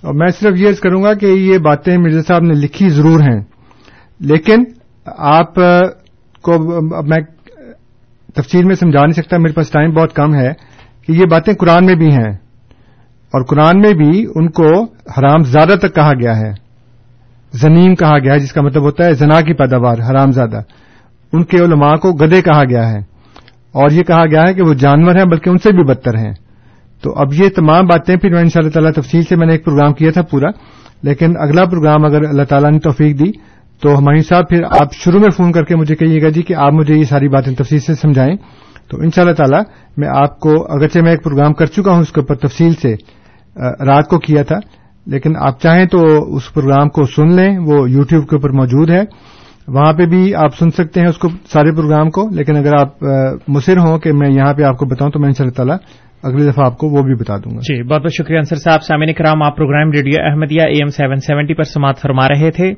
[0.02, 3.40] اور میں صرف یہ کروں گا کہ یہ باتیں مرزا صاحب نے لکھی ضرور ہیں۔
[4.20, 4.64] لیکن
[5.18, 5.54] آپ
[6.42, 7.20] کو میں
[8.34, 10.52] تفصیل میں سمجھا نہیں سکتا میرے پاس ٹائم بہت کم ہے
[11.06, 12.45] کہ یہ باتیں قرآن میں بھی ہیں۔
[13.32, 14.82] اور قرآن میں بھی ان کو
[15.18, 16.52] حرام زیادہ تک کہا گیا ہے۔
[17.52, 20.60] زنیم کہا گیا ہے، جس کا مطلب ہوتا ہے زنا کی پیداوار، حرام زیادہ۔
[21.32, 22.98] ان کے علماء کو گدے کہا گیا ہے۔
[23.72, 26.32] اور یہ کہا گیا ہے کہ وہ جانور ہیں، بلکہ ان سے بھی بدتر ہیں۔
[27.02, 29.52] تو اب یہ تمام باتیں پھر میں ان شاء اللہ تعالیٰ تفصیل سے میں نے
[29.52, 30.48] ایک پروگرام کیا تھا پورا۔
[31.02, 33.30] لیکن اگلا پروگرام اگر اللہ تعالیٰ نے توفیق دی،
[33.80, 36.54] تو ہماری صاحب پھر آپ شروع میں فون کر کے مجھے کہیے گا جی کہ
[36.54, 38.36] آپ مجھے یہ ساری باتیں تفصیل سے سمجھائیں۔
[38.90, 39.60] تو ان شاء اللہ تعالیٰ
[39.96, 42.94] میں آپ کو، اگرچہ میں ایک پروگرام کر چکا ہوں اس کے اوپر تفصیل سے
[43.86, 44.56] رات کو کیا تھا،
[45.06, 46.00] لیکن آپ چاہیں تو
[46.36, 49.02] اس پروگرام کو سن لیں، وہ یو ٹیوب کے اوپر موجود ہے۔
[49.68, 53.04] وہاں پہ بھی آپ سن سکتے ہیں اس کو، سارے پروگرام کو، لیکن اگر آپ
[53.48, 55.76] مصر ہوں کہ میں یہاں پہ آپ کو بتاؤں تو میں ان شاء اللہ تعالیٰ
[56.22, 58.82] اگلی دفعہ آپ کو وہ بھی بتا دوں گا۔ جی بہت بہت شکریہ انصر صاحب،
[58.82, 62.72] سامعین کرام، آپ program radio Ahmadiyya A M seven seventy پر سماعت فرما رہے تھے۔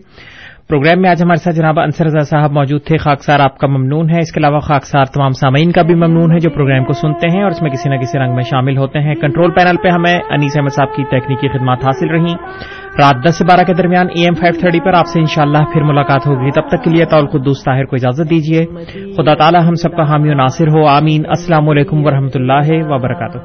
[0.68, 4.10] پروگرام میں آج ہمارے ساتھ جناب انصر رضا صاحب موجود تھے، خاکسار آپ کا ممنون
[4.10, 7.28] ہے۔ اس کے علاوہ خاکسار تمام سامعین کا بھی ممنون ہے جو پروگرام کو سنتے
[7.34, 9.88] ہیں اور اس میں کسی نہ کسی رنگ میں شامل ہوتے ہیں۔ کنٹرول پینل پہ
[9.88, 12.34] ہمیں انیس احمد صاحب کی تکنیکی خدمات حاصل رہیں۔
[13.00, 15.82] رات دس سے بارہ کے درمیان ای ایم فائیو تھرٹی پر آپ سے انشاءاللہ پھر
[15.82, 18.64] ملاقات ہوگی۔ تب تک کے لیے طول قدوس طاہر کو اجازت دیجیے۔
[19.16, 23.38] خدا تعالی ہم سب کا حامی و ناصر ہو۔ آمین۔ السلام علیکم ورحمۃ اللہ وبرکاتہ۔